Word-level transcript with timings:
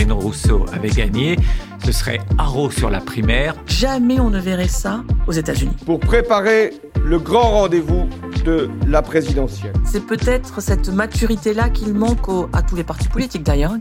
Sandrine 0.00 0.12
Rousseau 0.12 0.64
avait 0.72 0.88
gagné, 0.88 1.36
ce 1.84 1.92
serait 1.92 2.20
haro 2.38 2.70
sur 2.70 2.88
la 2.88 3.00
primaire. 3.00 3.54
Jamais 3.66 4.18
on 4.18 4.30
ne 4.30 4.40
verrait 4.40 4.66
ça 4.66 5.04
aux 5.26 5.32
États-Unis. 5.32 5.76
Pour 5.84 6.00
préparer 6.00 6.72
le 7.04 7.18
grand 7.18 7.50
rendez-vous 7.50 8.08
de 8.46 8.70
la 8.86 9.02
présidentielle. 9.02 9.74
C'est 9.84 10.06
peut-être 10.06 10.62
cette 10.62 10.88
maturité-là 10.88 11.68
qu'il 11.68 11.92
manque 11.92 12.30
à 12.54 12.62
tous 12.62 12.76
les 12.76 12.84
partis 12.84 13.08
politiques 13.08 13.42
d'ailleurs. 13.42 13.74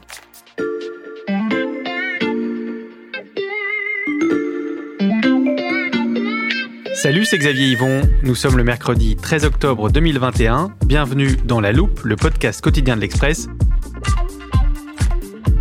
Salut, 6.96 7.24
c'est 7.24 7.38
Xavier 7.38 7.68
Yvon. 7.68 8.02
Nous 8.24 8.36
sommes 8.36 8.58
le 8.58 8.66
mercredi 8.66 9.16
13 9.16 9.46
octobre 9.46 9.90
2021. 9.90 10.72
Bienvenue 10.86 11.38
dans 11.46 11.62
La 11.62 11.72
Loupe, 11.72 12.02
le 12.04 12.18
podcast 12.18 12.60
quotidien 12.60 12.98
de 12.98 13.02
l'Express. 13.02 13.48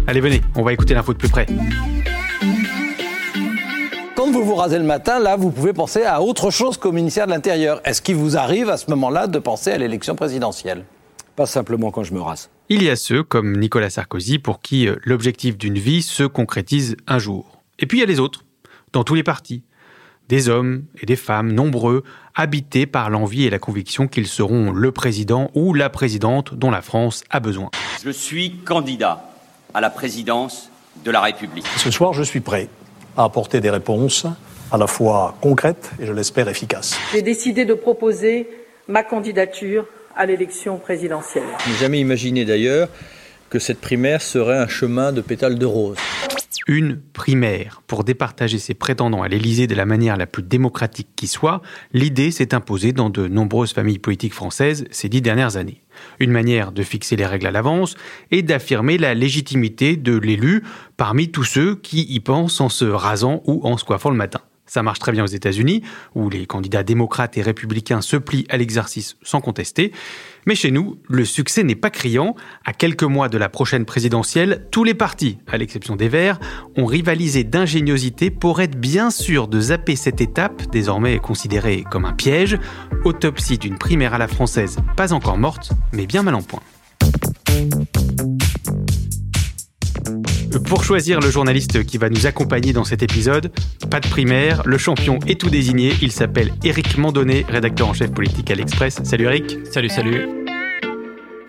Allez, 0.09 0.21
venez, 0.21 0.41
on 0.57 0.63
va 0.63 0.73
écouter 0.73 0.95
l'info 0.95 1.13
de 1.13 1.19
plus 1.19 1.29
près. 1.29 1.45
Quand 4.17 4.31
vous 4.31 4.43
vous 4.43 4.55
rasez 4.55 4.79
le 4.79 4.85
matin, 4.85 5.19
là, 5.19 5.37
vous 5.37 5.51
pouvez 5.51 5.75
penser 5.75 6.03
à 6.03 6.23
autre 6.23 6.51
chose 6.51 6.79
qu'au 6.79 6.93
ministère 6.93 7.27
de 7.27 7.33
l'Intérieur. 7.33 7.83
Est-ce 7.85 8.01
qu'il 8.01 8.17
vous 8.17 8.39
arrive 8.39 8.71
à 8.71 8.79
ce 8.79 8.89
moment-là 8.89 9.27
de 9.27 9.39
penser 9.39 9.71
à 9.71 9.77
l'élection 9.77 10.17
présidentielle? 10.17 10.87
Pas 11.37 11.45
simplement 11.45 11.91
quand 11.91 12.05
je 12.05 12.15
me 12.15 12.23
rase. 12.23 12.49
Il 12.71 12.83
y 12.83 12.89
a 12.89 12.97
ceux, 12.97 13.23
comme 13.23 13.59
Nicolas 13.59 13.91
Sarkozy, 13.91 14.39
pour 14.39 14.63
qui 14.63 14.89
euh, 14.89 14.97
l'objectif 15.05 15.59
d'une 15.59 15.79
vie 15.79 16.01
se 16.01 16.25
concrétise 16.25 16.97
un 17.07 17.19
jour. 17.19 17.61
Et 17.79 17.85
puis 17.85 17.99
il 17.99 18.01
y 18.01 18.05
a 18.05 18.07
les 18.07 18.19
autres, 18.19 18.47
dans 18.95 19.05
tous 19.05 19.15
les 19.15 19.23
partis, 19.23 19.63
des 20.31 20.49
hommes 20.49 20.85
et 21.03 21.05
des 21.05 21.17
femmes 21.17 21.53
nombreux, 21.53 22.03
habités 22.35 22.87
par 22.87 23.11
l'envie 23.11 23.45
et 23.45 23.51
la 23.51 23.59
conviction 23.59 24.09
qu'ils 24.09 24.27
seront 24.27 24.73
le 24.73 24.91
président 24.91 25.51
ou 25.53 25.75
la 25.75 25.91
présidente 25.91 26.55
dont 26.55 26.71
la 26.71 26.81
France 26.81 27.25
a 27.29 27.41
besoin. 27.41 27.69
Je 28.03 28.09
suis 28.09 28.57
candidat 28.65 29.29
à 29.75 29.81
la 29.81 29.91
présidence 29.91 30.71
de 31.05 31.11
la 31.11 31.21
République. 31.21 31.67
Ce 31.77 31.91
soir, 31.91 32.13
je 32.13 32.23
suis 32.23 32.41
prêt 32.41 32.69
à 33.17 33.25
apporter 33.25 33.61
des 33.61 33.71
réponses 33.71 34.27
à 34.71 34.79
la 34.79 34.87
fois 34.87 35.37
concrètes 35.41 35.91
et, 36.01 36.07
je 36.07 36.13
l'espère, 36.13 36.49
efficaces. 36.49 36.99
J'ai 37.13 37.23
décidé 37.23 37.65
de 37.65 37.75
proposer 37.75 38.49
ma 38.87 39.03
candidature 39.03 39.87
à 40.17 40.27
l'élection 40.27 40.79
présidentielle. 40.79 41.45
Je 41.65 41.71
n'ai 41.71 41.77
jamais 41.77 42.01
imaginé 42.01 42.45
d'ailleurs 42.45 42.89
que 43.51 43.59
cette 43.59 43.81
primaire 43.81 44.21
serait 44.21 44.59
un 44.59 44.69
chemin 44.69 45.13
de 45.13 45.21
pétales 45.21 45.59
de 45.59 45.67
rose 45.67 45.97
une 46.69 47.01
primaire 47.15 47.83
pour 47.87 48.05
départager 48.05 48.59
ses 48.59 48.75
prétendants 48.75 49.23
à 49.23 49.29
l'Élysée 49.29 49.67
de 49.67 49.75
la 49.75 49.87
manière 49.87 50.19
la 50.19 50.27
plus 50.27 50.43
démocratique 50.43 51.09
qui 51.17 51.27
soit, 51.27 51.63
l'idée 51.93 52.31
s'est 52.31 52.55
imposée 52.55 52.93
dans 52.93 53.11
de 53.11 53.27
nombreuses 53.27 53.73
familles 53.73 53.99
politiques 53.99 54.35
françaises 54.35 54.85
ces 54.91 55.09
dix 55.09 55.23
dernières 55.23 55.57
années. 55.57 55.83
Une 56.21 56.31
manière 56.31 56.71
de 56.71 56.83
fixer 56.83 57.17
les 57.17 57.27
règles 57.27 57.47
à 57.47 57.51
l'avance 57.51 57.97
et 58.31 58.43
d'affirmer 58.43 58.99
la 58.99 59.15
légitimité 59.15 59.97
de 59.97 60.17
l'élu 60.17 60.63
parmi 60.97 61.31
tous 61.31 61.45
ceux 61.45 61.75
qui 61.75 62.03
y 62.03 62.21
pensent 62.21 62.61
en 62.61 62.69
se 62.69 62.85
rasant 62.85 63.43
ou 63.47 63.61
en 63.65 63.79
se 63.79 63.85
coiffant 63.85 64.11
le 64.11 64.17
matin. 64.17 64.41
Ça 64.69 64.83
marche 64.83 64.99
très 65.01 65.13
bien 65.13 65.25
aux 65.25 65.29
États-Unis, 65.29 65.83
où 66.15 66.29
les 66.29 66.47
candidats 66.47 66.83
démocrates 66.83 67.37
et 67.39 67.43
républicains 67.43 68.03
se 68.03 68.17
plient 68.17 68.47
à 68.51 68.59
l'exercice 68.59 69.17
sans 69.23 69.41
contester. 69.41 69.93
Mais 70.47 70.55
chez 70.55 70.71
nous, 70.71 70.99
le 71.09 71.25
succès 71.25 71.65
n'est 71.65 71.75
pas 71.75 71.91
criant. 71.91 72.37
À 72.65 72.73
quelques 72.73 73.03
mois 73.03 73.29
de 73.29 73.39
la 73.39 73.49
prochaine 73.49 73.87
présidentielle, 73.87 74.67
tous 74.71 74.85
les 74.85 74.95
partis, 74.95 75.39
à 75.47 75.57
l'exception 75.57 75.97
des 75.97 76.09
Verts, 76.09 76.39
ont 76.77 76.87
rivalisé 76.87 77.45
d'ingéniosité 77.45 78.31
pour 78.31 78.61
être 78.61 78.79
bien 78.79 79.11
sûr 79.11 79.49
de 79.49 79.59
zapper 79.59 79.97
cette 79.97 80.21
étape, 80.21 80.71
désormais 80.71 81.19
considérée 81.19 81.85
comme 81.91 82.05
un 82.05 82.13
piège. 82.13 82.59
Autopsie 83.05 83.59
d'une 83.59 83.79
primaire 83.79 84.15
à 84.15 84.19
la 84.19 84.29
française, 84.29 84.77
pas 84.97 85.13
encore 85.13 85.39
morte, 85.39 85.73
mais 85.93 86.07
bien 86.07 86.23
mal 86.23 86.35
en 86.35 86.43
point. 86.43 86.63
Pour 90.65 90.83
choisir 90.83 91.21
le 91.21 91.31
journaliste 91.31 91.85
qui 91.85 91.99
va 91.99 92.09
nous 92.09 92.27
accompagner 92.27 92.73
dans 92.73 92.85
cet 92.85 93.03
épisode, 93.03 93.53
pas 93.91 94.01
de 94.01 94.09
primaire, 94.09 94.63
le 94.65 94.79
champion 94.79 95.19
est 95.27 95.41
tout 95.41 95.51
désigné. 95.51 95.93
Il 96.01 96.11
s'appelle 96.11 96.53
Éric 96.65 96.97
Mandonnet, 96.97 97.45
rédacteur 97.49 97.89
en 97.89 97.93
chef 97.93 98.11
politique 98.13 98.51
à 98.51 98.55
l'Express. 98.55 99.01
Salut 99.05 99.27
Éric. 99.27 99.59
Salut, 99.71 99.89
salut. 99.91 100.27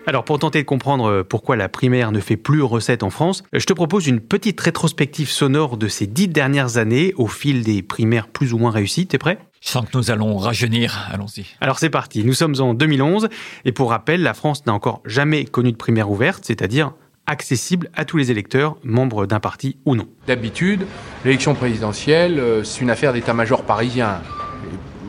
Alors 0.06 0.24
pour 0.24 0.38
tenter 0.38 0.60
de 0.60 0.66
comprendre 0.66 1.22
pourquoi 1.22 1.56
la 1.56 1.68
primaire 1.68 2.12
ne 2.12 2.20
fait 2.20 2.36
plus 2.36 2.62
recette 2.62 3.02
en 3.02 3.10
France, 3.10 3.42
je 3.52 3.64
te 3.64 3.72
propose 3.72 4.06
une 4.06 4.20
petite 4.20 4.60
rétrospective 4.60 5.30
sonore 5.30 5.76
de 5.76 5.88
ces 5.88 6.06
dix 6.06 6.28
dernières 6.28 6.76
années 6.78 7.14
au 7.16 7.26
fil 7.26 7.62
des 7.62 7.82
primaires 7.82 8.28
plus 8.28 8.52
ou 8.52 8.58
moins 8.58 8.70
réussies. 8.70 9.06
T'es 9.06 9.18
prêt? 9.18 9.38
Je 9.60 9.68
sens 9.68 9.84
que 9.84 9.96
nous 9.96 10.10
allons 10.10 10.36
rajeunir. 10.36 11.06
Allons-y. 11.10 11.46
Alors 11.60 11.78
c'est 11.78 11.90
parti. 11.90 12.24
Nous 12.24 12.32
sommes 12.32 12.56
en 12.60 12.74
2011 12.74 13.28
et 13.64 13.72
pour 13.72 13.90
rappel, 13.90 14.22
la 14.22 14.34
France 14.34 14.66
n'a 14.66 14.74
encore 14.74 15.00
jamais 15.04 15.44
connu 15.44 15.72
de 15.72 15.76
primaire 15.76 16.10
ouverte, 16.10 16.44
c'est-à-dire 16.44 16.92
accessible 17.30 17.88
à 17.94 18.04
tous 18.04 18.16
les 18.16 18.30
électeurs, 18.30 18.76
membres 18.82 19.26
d'un 19.26 19.40
parti 19.40 19.76
ou 19.86 19.94
non. 19.94 20.08
D'habitude, 20.26 20.84
l'élection 21.24 21.54
présidentielle, 21.54 22.38
euh, 22.40 22.64
c'est 22.64 22.80
une 22.80 22.90
affaire 22.90 23.12
d'état-major 23.12 23.62
parisien. 23.62 24.20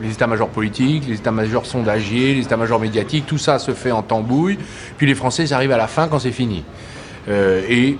Les 0.00 0.12
états-majors 0.12 0.48
politiques, 0.48 1.04
les 1.06 1.16
états-majors 1.16 1.66
sondagiers, 1.66 2.34
les 2.34 2.42
états-majors 2.42 2.80
médiatiques, 2.80 3.26
tout 3.26 3.38
ça 3.38 3.58
se 3.58 3.72
fait 3.72 3.90
en 3.90 4.02
tambouille. 4.02 4.58
Puis 4.96 5.06
les 5.06 5.14
Français 5.14 5.52
arrivent 5.52 5.72
à 5.72 5.76
la 5.76 5.88
fin 5.88 6.08
quand 6.08 6.20
c'est 6.20 6.32
fini. 6.32 6.64
Euh, 7.28 7.62
et 7.68 7.98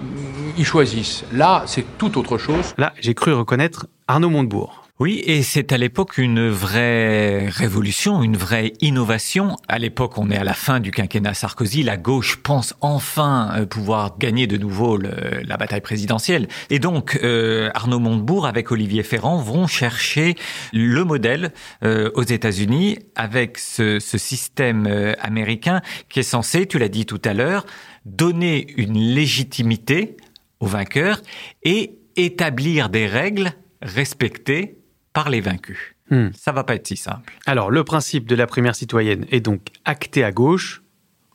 ils 0.56 0.64
choisissent. 0.64 1.24
Là, 1.32 1.64
c'est 1.66 1.98
tout 1.98 2.16
autre 2.18 2.38
chose. 2.38 2.74
Là, 2.78 2.92
j'ai 3.00 3.14
cru 3.14 3.32
reconnaître 3.32 3.86
Arnaud 4.08 4.30
Montebourg. 4.30 4.81
Oui, 5.02 5.20
et 5.26 5.42
c'est 5.42 5.72
à 5.72 5.78
l'époque 5.78 6.16
une 6.16 6.48
vraie 6.48 7.48
révolution, 7.48 8.22
une 8.22 8.36
vraie 8.36 8.72
innovation. 8.80 9.56
À 9.66 9.80
l'époque, 9.80 10.16
on 10.16 10.30
est 10.30 10.36
à 10.36 10.44
la 10.44 10.54
fin 10.54 10.78
du 10.78 10.92
quinquennat 10.92 11.34
Sarkozy, 11.34 11.82
la 11.82 11.96
gauche 11.96 12.36
pense 12.36 12.72
enfin 12.80 13.50
euh, 13.56 13.66
pouvoir 13.66 14.16
gagner 14.16 14.46
de 14.46 14.56
nouveau 14.56 14.96
la 14.98 15.56
bataille 15.56 15.80
présidentielle. 15.80 16.46
Et 16.70 16.78
donc, 16.78 17.18
euh, 17.24 17.68
Arnaud 17.74 17.98
Montebourg 17.98 18.46
avec 18.46 18.70
Olivier 18.70 19.02
Ferrand 19.02 19.38
vont 19.38 19.66
chercher 19.66 20.36
le 20.72 21.02
modèle 21.02 21.52
euh, 21.82 22.12
aux 22.14 22.22
États-Unis 22.22 23.00
avec 23.16 23.58
ce, 23.58 23.98
ce 23.98 24.19
système 24.19 24.86
américain 25.19 25.80
qui 26.10 26.20
est 26.20 26.22
censé, 26.22 26.66
tu 26.66 26.78
l'as 26.78 26.88
dit 26.88 27.06
tout 27.06 27.22
à 27.24 27.34
l'heure, 27.34 27.66
donner 28.06 28.69
une 28.76 28.98
légitimité 28.98 30.16
aux 30.60 30.69
vainqueurs 30.69 31.22
et 31.64 31.98
établir 32.14 32.88
des 32.88 33.08
règles 33.08 33.50
respectées 33.82 34.78
par 35.12 35.30
les 35.30 35.40
vaincus. 35.40 35.78
Hmm. 36.10 36.28
Ça 36.38 36.52
va 36.52 36.64
pas 36.64 36.74
être 36.74 36.86
si 36.86 36.96
simple. 36.96 37.34
Alors, 37.46 37.70
le 37.70 37.84
principe 37.84 38.26
de 38.26 38.34
la 38.34 38.46
primaire 38.46 38.74
citoyenne 38.74 39.26
est 39.30 39.40
donc 39.40 39.68
acté 39.84 40.24
à 40.24 40.32
gauche, 40.32 40.82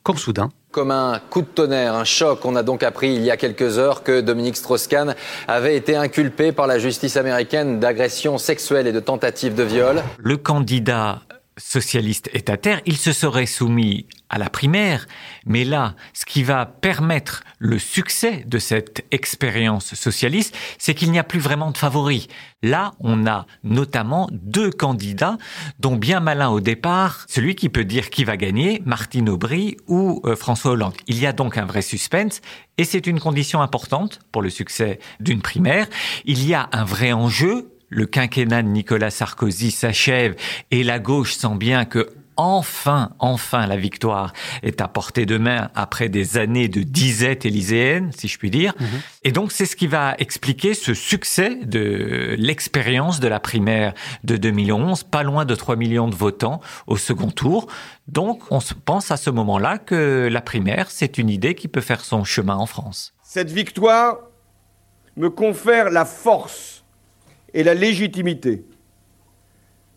quand 0.04 0.18
soudain, 0.18 0.50
comme 0.72 0.92
un 0.92 1.20
coup 1.32 1.42
de 1.42 1.48
tonnerre, 1.48 1.96
un 1.96 2.04
choc. 2.04 2.46
On 2.46 2.56
a 2.56 2.62
donc 2.62 2.84
appris 2.84 3.14
il 3.16 3.24
y 3.24 3.32
a 3.32 3.38
quelques 3.38 3.80
heures 3.80 4.04
que 4.04 4.22
Dominique 4.22 4.58
Strauss-Kahn 4.58 5.16
avait 5.48 5.76
été 5.76 5.96
inculpé 5.96 6.52
par 6.52 6.68
la 6.68 6.78
justice 6.78 7.18
américaine 7.18 7.80
d'agression 7.80 8.38
sexuelle 8.38 8.86
et 8.86 8.92
de 8.92 9.00
tentative 9.00 9.56
de 9.56 9.64
viol. 9.64 10.04
Le 10.20 10.38
candidat 10.38 11.22
socialiste 11.58 12.30
est 12.34 12.50
à 12.50 12.58
terre, 12.58 12.82
il 12.86 12.98
se 12.98 13.12
serait 13.12 13.46
soumis 13.46 14.06
à 14.30 14.38
la 14.38 14.50
primaire, 14.50 15.08
mais 15.46 15.64
là, 15.64 15.96
ce 16.14 16.26
qui 16.26 16.44
va 16.44 16.66
permettre 16.66 17.44
le 17.60 17.80
succès 17.80 18.44
de 18.46 18.60
cette 18.60 19.06
expérience 19.12 19.94
socialiste, 19.96 20.56
c'est 20.78 20.94
qu'il 20.94 21.12
n'y 21.12 21.20
a 21.20 21.24
plus 21.24 21.40
vraiment 21.40 21.72
de 21.72 21.78
favoris. 21.78 22.28
Là, 22.62 22.94
on 23.00 23.26
a 23.26 23.46
notamment 23.64 24.28
deux 24.32 24.70
candidats, 24.70 25.38
dont 25.80 25.96
bien 25.96 26.20
malin 26.20 26.50
au 26.50 26.60
départ, 26.60 27.26
celui 27.30 27.56
qui 27.56 27.70
peut 27.70 27.86
dire 27.86 28.10
qui 28.10 28.24
va 28.24 28.38
gagner, 28.38 28.82
Martine 28.86 29.30
Aubry 29.30 29.78
ou 29.88 30.22
euh, 30.26 30.36
François 30.36 30.72
Hollande. 30.72 30.96
Il 31.08 31.20
y 31.20 31.26
a 31.26 31.34
donc 31.34 31.58
un 31.58 31.66
vrai 31.66 31.82
suspense, 31.82 32.42
et 32.78 32.84
c'est 32.84 33.08
une 33.08 33.20
condition 33.20 33.62
importante 33.62 34.20
pour 34.32 34.42
le 34.42 34.50
succès 34.50 35.00
d'une 35.20 35.42
primaire. 35.42 35.88
Il 36.26 36.46
y 36.46 36.54
a 36.54 36.70
un 36.74 36.84
vrai 36.84 37.14
enjeu 37.14 37.77
le 37.90 38.06
quinquennat 38.06 38.64
de 38.64 38.68
Nicolas 38.68 39.12
Sarkozy 39.12 39.72
s'achève 39.72 40.36
et 40.72 40.84
la 40.84 41.00
gauche 41.00 41.36
sent 41.36 41.56
bien 41.56 41.86
que 41.86 42.10
enfin, 42.38 43.10
enfin 43.20 43.66
la 43.66 43.76
victoire 43.76 44.32
est 44.62 44.80
à 44.80 44.88
portée 44.88 45.26
de 45.26 45.38
main 45.38 45.70
après 45.76 46.08
des 46.08 46.38
années 46.38 46.68
de 46.68 46.84
disette 46.84 47.46
élyséenne, 47.46 48.12
si 48.16 48.28
je 48.28 48.38
puis 48.38 48.52
dire. 48.52 48.74
Mhm. 48.80 48.88
Et 49.24 49.32
donc 49.32 49.52
c'est 49.52 49.66
ce 49.66 49.76
qui 49.76 49.88
va 49.88 50.16
expliquer 50.20 50.74
ce 50.76 50.94
succès 50.94 51.56
de 51.56 52.36
l'expérience 52.38 53.20
de 53.20 53.28
la 53.28 53.40
primaire 53.40 53.94
de 54.24 54.38
2011, 54.38 55.04
pas 55.04 55.24
loin 55.24 55.46
de 55.46 55.56
3 55.56 55.76
millions 55.76 56.08
de 56.08 56.16
votants 56.16 56.62
au 56.86 56.96
second 56.96 57.32
tour. 57.32 57.68
Donc 58.08 58.44
on 58.52 58.60
pense 58.86 59.12
à 59.12 59.18
ce 59.18 59.30
moment-là 59.32 59.80
que 59.80 60.30
la 60.32 60.42
primaire, 60.42 60.92
c'est 60.92 61.18
une 61.18 61.30
idée 61.30 61.56
qui 61.56 61.68
peut 61.68 61.82
faire 61.82 62.02
son 62.02 62.24
chemin 62.24 62.56
en 62.56 62.68
France. 62.68 63.14
Cette 63.24 63.52
victoire 63.52 64.20
me 65.16 65.30
confère 65.30 65.90
la 65.90 66.06
force 66.06 66.77
et 67.58 67.64
la 67.64 67.74
légitimité 67.74 68.64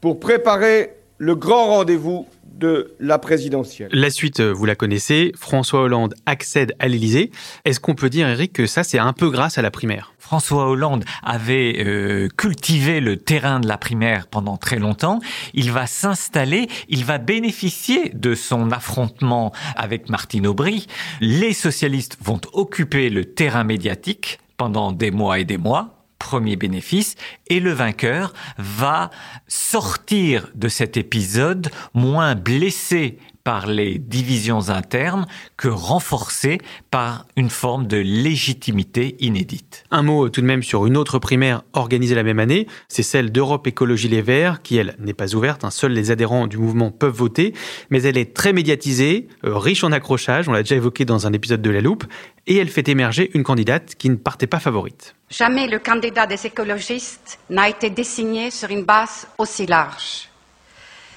pour 0.01 0.19
préparer 0.19 0.95
le 1.19 1.35
grand 1.35 1.67
rendez-vous 1.67 2.27
de 2.43 2.95
la 2.99 3.19
présidentielle. 3.19 3.91
La 3.93 4.09
suite, 4.09 4.41
euh, 4.41 4.51
vous 4.51 4.65
la 4.65 4.75
connaissez, 4.75 5.33
François 5.37 5.83
Hollande 5.83 6.15
accède 6.25 6.75
à 6.79 6.89
l'Élysée. 6.89 7.31
Est-ce 7.67 7.79
qu'on 7.79 7.95
peut 7.95 8.09
dire, 8.09 8.27
Eric, 8.27 8.55
que 8.55 8.65
ça, 8.67 8.83
c'est 8.83 8.99
un 8.99 9.13
peu 9.13 9.29
grâce 9.29 9.59
à 9.59 9.63
la 9.63 9.71
primaire? 9.71 10.15
François 10.19 10.71
Hollande 10.71 11.05
avait 11.23 11.85
euh, 11.85 12.29
cultivé 12.35 13.01
le 13.01 13.19
terrain 13.19 13.61
de 13.61 13.69
la 13.69 13.77
primaire 13.77 14.27
pendant 14.27 14.57
très 14.57 14.79
longtemps. 14.79 15.21
Il 15.53 15.71
va 15.71 15.87
s'installer, 15.87 16.67
il 16.89 17.05
va 17.05 17.19
bénéficier 17.19 18.09
de 18.15 18.35
son 18.35 18.73
affrontement 18.73 19.53
avec 19.77 20.09
Martine 20.09 20.47
Aubry. 20.47 20.87
Les 21.21 21.53
socialistes 21.53 22.17
vont 22.23 22.41
occuper 22.55 23.11
le 23.11 23.27
terrain 23.27 23.65
médiatique 23.65 24.39
pendant 24.57 24.93
des 24.93 25.11
mois 25.11 25.39
et 25.39 25.45
des 25.45 25.59
mois, 25.59 26.00
premier 26.21 26.55
bénéfice, 26.55 27.17
et 27.49 27.59
le 27.59 27.73
vainqueur 27.73 28.33
va 28.59 29.11
sortir 29.49 30.49
de 30.55 30.69
cet 30.69 30.97
épisode 30.97 31.71
moins 31.95 32.37
blessé 32.37 33.19
par 33.45 33.67
les 33.67 33.99
divisions 33.99 34.69
internes 34.69 35.27
que 35.57 35.69
renforcé 35.69 36.59
par 36.91 37.27
une 37.37 37.51
forme 37.51 37.87
de 37.87 37.97
légitimité 37.97 39.17
inédite. 39.21 39.85
Un 39.91 40.03
mot 40.03 40.29
tout 40.29 40.41
de 40.41 40.47
même 40.47 40.63
sur 40.63 40.87
une 40.87 40.97
autre 40.97 41.19
primaire 41.19 41.63
organisée 41.73 42.15
la 42.15 42.23
même 42.23 42.39
année, 42.39 42.67
c'est 42.89 43.03
celle 43.03 43.33
d'Europe 43.33 43.67
Écologie 43.67 44.09
Les 44.09 44.23
Verts, 44.23 44.63
qui 44.63 44.77
elle 44.77 44.97
n'est 44.99 45.15
pas 45.15 45.35
ouverte, 45.35 45.65
hein. 45.65 45.71
seuls 45.71 45.93
les 45.93 46.11
adhérents 46.11 46.47
du 46.47 46.59
mouvement 46.59 46.91
peuvent 46.91 47.15
voter, 47.15 47.55
mais 47.91 48.03
elle 48.03 48.19
est 48.19 48.35
très 48.35 48.53
médiatisée, 48.53 49.29
euh, 49.45 49.57
riche 49.57 49.85
en 49.85 49.93
accrochage, 49.93 50.49
on 50.49 50.53
l'a 50.53 50.63
déjà 50.63 50.77
évoqué 50.77 51.05
dans 51.05 51.27
un 51.27 51.33
épisode 51.33 51.63
de 51.63 51.71
La 51.71 51.81
Loupe, 51.81 52.05
et 52.47 52.57
elle 52.57 52.69
fait 52.69 52.89
émerger 52.89 53.31
une 53.35 53.45
candidate 53.45 53.95
qui 53.97 54.11
ne 54.11 54.17
partait 54.17 54.47
pas 54.47 54.61
favorite. 54.61 55.15
Jamais 55.31 55.69
le 55.69 55.79
candidat 55.79 56.27
des 56.27 56.47
écologistes 56.47 57.39
n'a 57.49 57.69
été 57.69 57.91
désigné 57.91 58.51
sur 58.51 58.71
une 58.71 58.85
base 58.85 59.29
aussi 59.39 59.67
large. 59.67 60.29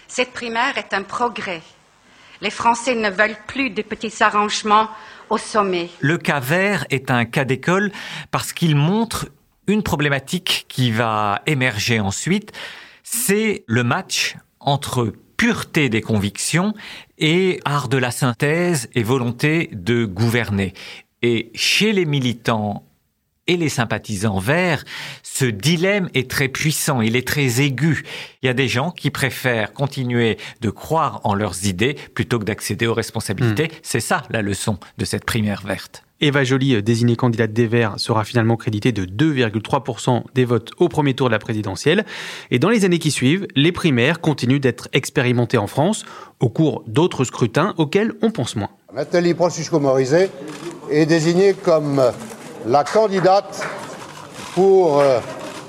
Cette 0.07 0.31
primaire 0.31 0.77
est 0.77 0.93
un 0.93 1.01
progrès. 1.01 1.61
Les 2.43 2.49
Français 2.49 2.93
ne 2.93 3.09
veulent 3.09 3.37
plus 3.47 3.69
de 3.69 3.81
petits 3.81 4.21
arrangements 4.21 4.89
au 5.29 5.37
sommet. 5.37 5.89
Le 6.01 6.17
cas 6.17 6.41
vert 6.41 6.85
est 6.89 7.09
un 7.09 7.23
cas 7.23 7.45
d'école 7.45 7.89
parce 8.31 8.51
qu'il 8.51 8.75
montre 8.75 9.29
une 9.65 9.81
problématique 9.81 10.65
qui 10.67 10.91
va 10.91 11.41
émerger 11.45 12.01
ensuite, 12.01 12.51
c'est 13.01 13.63
le 13.65 13.85
match 13.85 14.35
entre 14.59 15.13
pureté 15.37 15.87
des 15.87 16.01
convictions 16.01 16.73
et 17.17 17.61
art 17.63 17.87
de 17.87 17.95
la 17.97 18.11
synthèse 18.11 18.89
et 18.93 19.03
volonté 19.03 19.69
de 19.71 20.03
gouverner. 20.03 20.73
Et 21.21 21.49
chez 21.55 21.93
les 21.93 22.05
militants 22.05 22.83
et 23.47 23.57
les 23.57 23.69
sympathisants 23.69 24.39
verts, 24.39 24.83
ce 25.21 25.45
dilemme 25.45 26.09
est 26.13 26.29
très 26.29 26.47
puissant, 26.47 27.01
il 27.01 27.15
est 27.15 27.27
très 27.27 27.61
aigu. 27.61 28.03
Il 28.41 28.47
y 28.47 28.49
a 28.49 28.53
des 28.53 28.67
gens 28.67 28.91
qui 28.91 29.11
préfèrent 29.11 29.73
continuer 29.73 30.37
de 30.61 30.69
croire 30.69 31.21
en 31.23 31.35
leurs 31.35 31.65
idées 31.65 31.95
plutôt 32.13 32.39
que 32.39 32.45
d'accéder 32.45 32.87
aux 32.87 32.93
responsabilités. 32.93 33.65
Hmm. 33.65 33.79
C'est 33.81 33.99
ça 33.99 34.23
la 34.29 34.41
leçon 34.41 34.77
de 34.97 35.05
cette 35.05 35.25
primaire 35.25 35.63
verte. 35.65 36.03
Eva 36.21 36.45
Joly, 36.45 36.81
désignée 36.81 37.17
candidate 37.17 37.51
des 37.51 37.67
Verts, 37.67 37.99
sera 37.99 38.23
finalement 38.23 38.55
créditée 38.55 38.93
de 38.93 39.03
2,3% 39.03 40.23
des 40.33 40.45
votes 40.45 40.71
au 40.77 40.87
premier 40.87 41.13
tour 41.15 41.27
de 41.27 41.33
la 41.33 41.39
présidentielle. 41.39 42.05
Et 42.49 42.59
dans 42.59 42.69
les 42.69 42.85
années 42.85 42.99
qui 42.99 43.11
suivent, 43.11 43.45
les 43.57 43.73
primaires 43.73 44.21
continuent 44.21 44.61
d'être 44.61 44.87
expérimentées 44.93 45.57
en 45.57 45.67
France 45.67 46.05
au 46.39 46.47
cours 46.47 46.85
d'autres 46.87 47.25
scrutins 47.25 47.73
auxquels 47.77 48.13
on 48.21 48.31
pense 48.31 48.55
moins. 48.55 48.69
Nathalie 48.95 49.33
Francisco-Morizet 49.33 50.29
est 50.89 51.05
désignée 51.05 51.53
comme 51.53 52.01
la 52.65 52.83
candidate 52.83 53.65
pour 54.53 54.99
euh, 54.99 55.19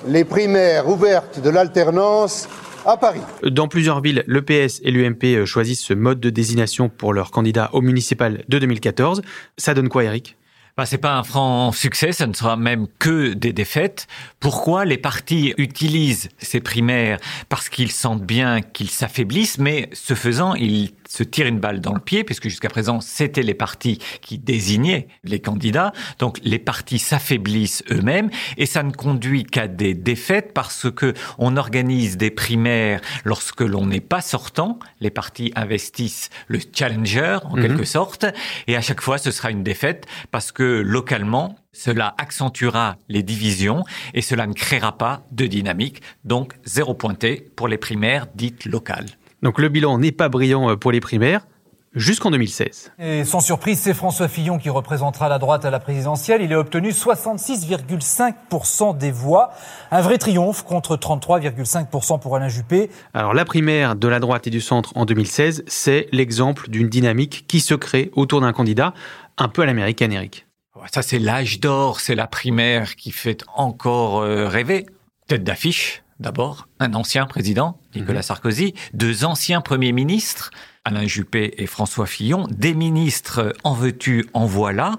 les 0.07 0.25
primaires 0.25 0.89
ouvertes 0.89 1.41
de 1.41 1.51
l'alternance 1.51 2.49
à 2.87 2.97
Paris. 2.97 3.23
Dans 3.43 3.69
plusieurs 3.69 4.01
villes, 4.01 4.25
le 4.27 4.43
PS 4.43 4.81
et 4.83 4.91
l'UMP 4.91 5.45
choisissent 5.47 5.83
ce 5.83 5.95
mode 5.95 6.21
de 6.21 6.31
désignation 6.31 6.89
pour 6.89 7.13
leur 7.13 7.31
candidat 7.31 7.71
au 7.73 7.81
municipal 7.81 8.45
de 8.49 8.59
2014. 8.59 9.23
Ça 9.57 9.75
donne 9.75 9.89
quoi, 9.89 10.05
Eric? 10.05 10.37
Bah, 10.77 10.87
c'est 10.87 10.99
pas 10.99 11.15
un 11.15 11.23
franc 11.23 11.71
succès, 11.71 12.11
ça 12.11 12.27
ne 12.27 12.33
sera 12.33 12.57
même 12.57 12.89
que 12.99 13.33
des 13.33 13.53
défaites. 13.53 14.09
Pourquoi 14.41 14.85
les 14.85 14.99
partis 14.99 15.55
utilisent 15.57 16.31
ces 16.39 16.59
primaires? 16.59 17.21
Parce 17.49 17.69
qu'ils 17.69 17.93
sentent 17.93 18.25
bien 18.25 18.61
qu'ils 18.61 18.91
s'affaiblissent, 18.91 19.59
mais 19.59 19.89
ce 19.93 20.15
faisant, 20.15 20.55
ils 20.57 20.93
se 21.09 21.23
tirent 21.23 21.47
une 21.47 21.61
balle 21.61 21.81
dans 21.81 21.95
le 21.95 22.01
pied, 22.01 22.25
puisque 22.25 22.49
jusqu'à 22.49 22.69
présent, 22.69 23.01
c'était 23.01 23.43
les 23.43 23.55
partis 23.55 23.99
qui 24.21 24.39
désignaient 24.39 25.09
les 25.23 25.41
candidats. 25.41 25.93
Donc, 26.19 26.39
les 26.43 26.59
partis 26.59 26.99
s'affaiblissent 26.99 27.83
eux-mêmes, 27.91 28.31
et 28.57 28.67
ça 28.67 28.83
ne 28.83 28.93
conduit 28.93 29.45
qu'à 29.45 29.69
des 29.69 29.95
défaites 29.95 30.53
parce 30.55 30.91
que 30.91 31.15
on 31.39 31.57
organise 31.57 32.17
des 32.17 32.31
primaires 32.31 33.01
lorsque 33.25 33.61
l'on 33.61 33.87
n'est 33.87 34.01
pas 34.01 34.21
sortant. 34.21 34.79
Les 35.01 35.11
partis 35.11 35.53
investissent 35.57 36.31
le 36.49 36.61
challenger, 36.73 37.39
en 37.45 37.57
Mhm. 37.57 37.63
quelque 37.63 37.85
sorte, 37.85 38.27
et 38.67 38.77
à 38.77 38.81
chaque 38.81 39.01
fois, 39.01 39.19
ce 39.19 39.31
sera 39.31 39.51
une 39.51 39.63
défaite 39.63 40.07
parce 40.31 40.53
que 40.53 40.81
localement, 40.85 41.57
cela 41.73 42.15
accentuera 42.19 42.97
les 43.09 43.23
divisions 43.23 43.85
et 44.15 44.23
cela 44.23 44.47
ne 44.47 44.53
créera 44.53 44.97
pas 44.97 45.27
de 45.33 45.47
dynamique. 45.47 46.03
Donc, 46.25 46.55
zéro 46.65 46.95
pointé 46.95 47.49
pour 47.57 47.67
les 47.69 47.79
primaires 47.79 48.27
dites 48.35 48.65
locales. 48.65 49.07
Donc 49.45 49.61
le 49.61 49.69
bilan 49.69 49.99
n'est 49.99 50.11
pas 50.11 50.29
brillant 50.29 50.71
euh, 50.71 50.77
pour 50.77 50.91
les 50.91 50.99
primaires 51.01 51.47
jusqu'en 51.95 52.33
2016. 52.33 52.93
Et 52.99 53.23
sans 53.25 53.39
surprise, 53.41 53.79
c'est 53.79 53.95
François 53.95 54.27
Fillon 54.27 54.59
qui 54.59 54.71
représentera 54.71 55.29
la 55.29 55.39
droite 55.39 55.65
à 55.65 55.71
la 55.71 55.79
présidentielle. 55.79 56.43
Il 56.43 56.53
a 56.53 56.59
obtenu 56.59 56.91
66,5% 56.91 58.99
des 58.99 59.13
voix. 59.13 59.53
Un 59.93 60.01
vrai 60.01 60.19
triomphe 60.19 60.65
contre 60.65 60.97
33,5% 60.97 62.21
pour 62.21 62.35
Alain 62.35 62.49
Juppé. 62.49 62.91
Alors 63.13 63.35
la 63.35 63.45
primaire 63.45 63.95
de 63.95 64.09
la 64.09 64.19
droite 64.19 64.49
et 64.49 64.51
du 64.51 64.63
centre 64.63 64.91
en 64.97 65.05
2016, 65.05 65.63
c'est 65.69 66.09
l'exemple 66.11 66.69
d'une 66.69 66.89
dynamique 66.89 67.45
qui 67.47 67.61
se 67.61 67.75
crée 67.75 68.11
autour 68.15 68.41
d'un 68.41 68.53
candidat 68.53 68.95
un 69.39 69.47
peu 69.49 69.63
à 69.63 69.67
l'américaine, 69.67 70.13
Eric. 70.13 70.47
Ça, 70.93 71.01
c'est 71.03 71.21
l'âge 71.21 71.61
d'or, 71.61 72.01
c'est 72.01 72.15
la 72.15 72.27
primaire 72.27 72.97
qui 72.97 73.11
fait 73.11 73.43
encore 73.55 74.23
euh, 74.23 74.49
rêver. 74.49 74.87
Tête 75.29 75.45
d'affiche, 75.45 76.04
d'abord, 76.25 76.69
un 76.81 76.95
ancien 76.95 77.27
président, 77.27 77.79
Nicolas 77.95 78.23
Sarkozy, 78.23 78.75
deux 78.95 79.27
anciens 79.27 79.61
premiers 79.61 79.93
ministres, 79.93 80.51
Alain 80.85 81.07
Juppé 81.07 81.55
et 81.59 81.67
François 81.67 82.07
Fillon, 82.07 82.47
des 82.51 82.75
ministres 82.75 83.53
en 83.63 83.75
veux-tu, 83.75 84.27
en 84.33 84.47
voilà, 84.47 84.97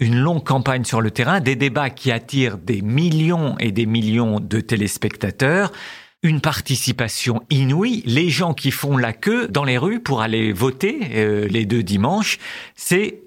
une 0.00 0.16
longue 0.16 0.44
campagne 0.44 0.84
sur 0.84 1.00
le 1.00 1.10
terrain, 1.10 1.40
des 1.40 1.56
débats 1.56 1.88
qui 1.88 2.12
attirent 2.12 2.58
des 2.58 2.82
millions 2.82 3.56
et 3.58 3.72
des 3.72 3.86
millions 3.86 4.38
de 4.38 4.60
téléspectateurs, 4.60 5.72
une 6.22 6.42
participation 6.42 7.42
inouïe, 7.48 8.02
les 8.04 8.28
gens 8.28 8.52
qui 8.52 8.70
font 8.70 8.98
la 8.98 9.14
queue 9.14 9.48
dans 9.48 9.64
les 9.64 9.78
rues 9.78 10.00
pour 10.00 10.20
aller 10.20 10.52
voter 10.52 11.12
euh, 11.14 11.48
les 11.48 11.64
deux 11.64 11.82
dimanches, 11.82 12.38
c'est 12.76 13.22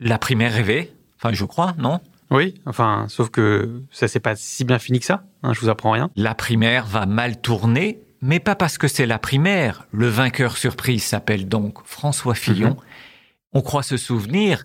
la 0.00 0.18
primaire 0.18 0.54
rêvée, 0.54 0.90
enfin 1.18 1.34
je 1.34 1.44
crois, 1.44 1.74
non? 1.76 2.00
Oui, 2.30 2.54
enfin, 2.66 3.06
sauf 3.08 3.30
que 3.30 3.82
ça 3.90 4.08
s'est 4.08 4.20
pas 4.20 4.36
si 4.36 4.64
bien 4.64 4.78
fini 4.78 5.00
que 5.00 5.06
ça, 5.06 5.24
hein, 5.42 5.52
je 5.52 5.60
vous 5.60 5.68
apprends 5.68 5.92
rien. 5.92 6.10
La 6.16 6.34
primaire 6.34 6.86
va 6.86 7.06
mal 7.06 7.40
tourner, 7.40 8.00
mais 8.20 8.40
pas 8.40 8.54
parce 8.54 8.78
que 8.78 8.88
c'est 8.88 9.06
la 9.06 9.18
primaire. 9.18 9.86
Le 9.92 10.08
vainqueur 10.08 10.56
surprise 10.56 11.04
s'appelle 11.04 11.48
donc 11.48 11.78
François 11.84 12.34
Fillon. 12.34 12.70
Mhm. 12.70 12.76
On 13.54 13.62
croit 13.62 13.82
se 13.82 13.96
souvenir 13.96 14.64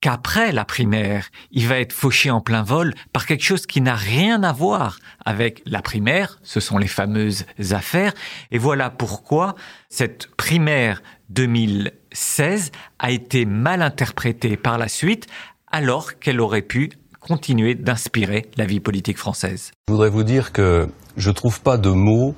qu'après 0.00 0.52
la 0.52 0.64
primaire, 0.64 1.28
il 1.50 1.68
va 1.68 1.78
être 1.78 1.92
fauché 1.92 2.30
en 2.30 2.40
plein 2.40 2.62
vol 2.62 2.94
par 3.12 3.26
quelque 3.26 3.44
chose 3.44 3.66
qui 3.66 3.80
n'a 3.80 3.94
rien 3.94 4.42
à 4.42 4.52
voir 4.52 4.98
avec 5.24 5.62
la 5.66 5.82
primaire, 5.82 6.38
ce 6.42 6.60
sont 6.60 6.78
les 6.78 6.88
fameuses 6.88 7.44
affaires, 7.70 8.14
et 8.50 8.58
voilà 8.58 8.88
pourquoi 8.90 9.54
cette 9.90 10.28
primaire 10.36 11.02
2016 11.28 12.72
a 12.98 13.10
été 13.10 13.44
mal 13.44 13.82
interprétée 13.82 14.56
par 14.56 14.78
la 14.78 14.88
suite, 14.88 15.26
alors 15.70 16.18
qu'elle 16.18 16.40
aurait 16.40 16.62
pu 16.62 16.90
continuer 17.20 17.74
d'inspirer 17.74 18.46
la 18.56 18.64
vie 18.64 18.80
politique 18.80 19.18
française. 19.18 19.72
Je 19.88 19.92
voudrais 19.92 20.10
vous 20.10 20.24
dire 20.24 20.52
que 20.52 20.88
je 21.16 21.30
trouve 21.30 21.60
pas 21.60 21.76
de 21.76 21.90
mots 21.90 22.34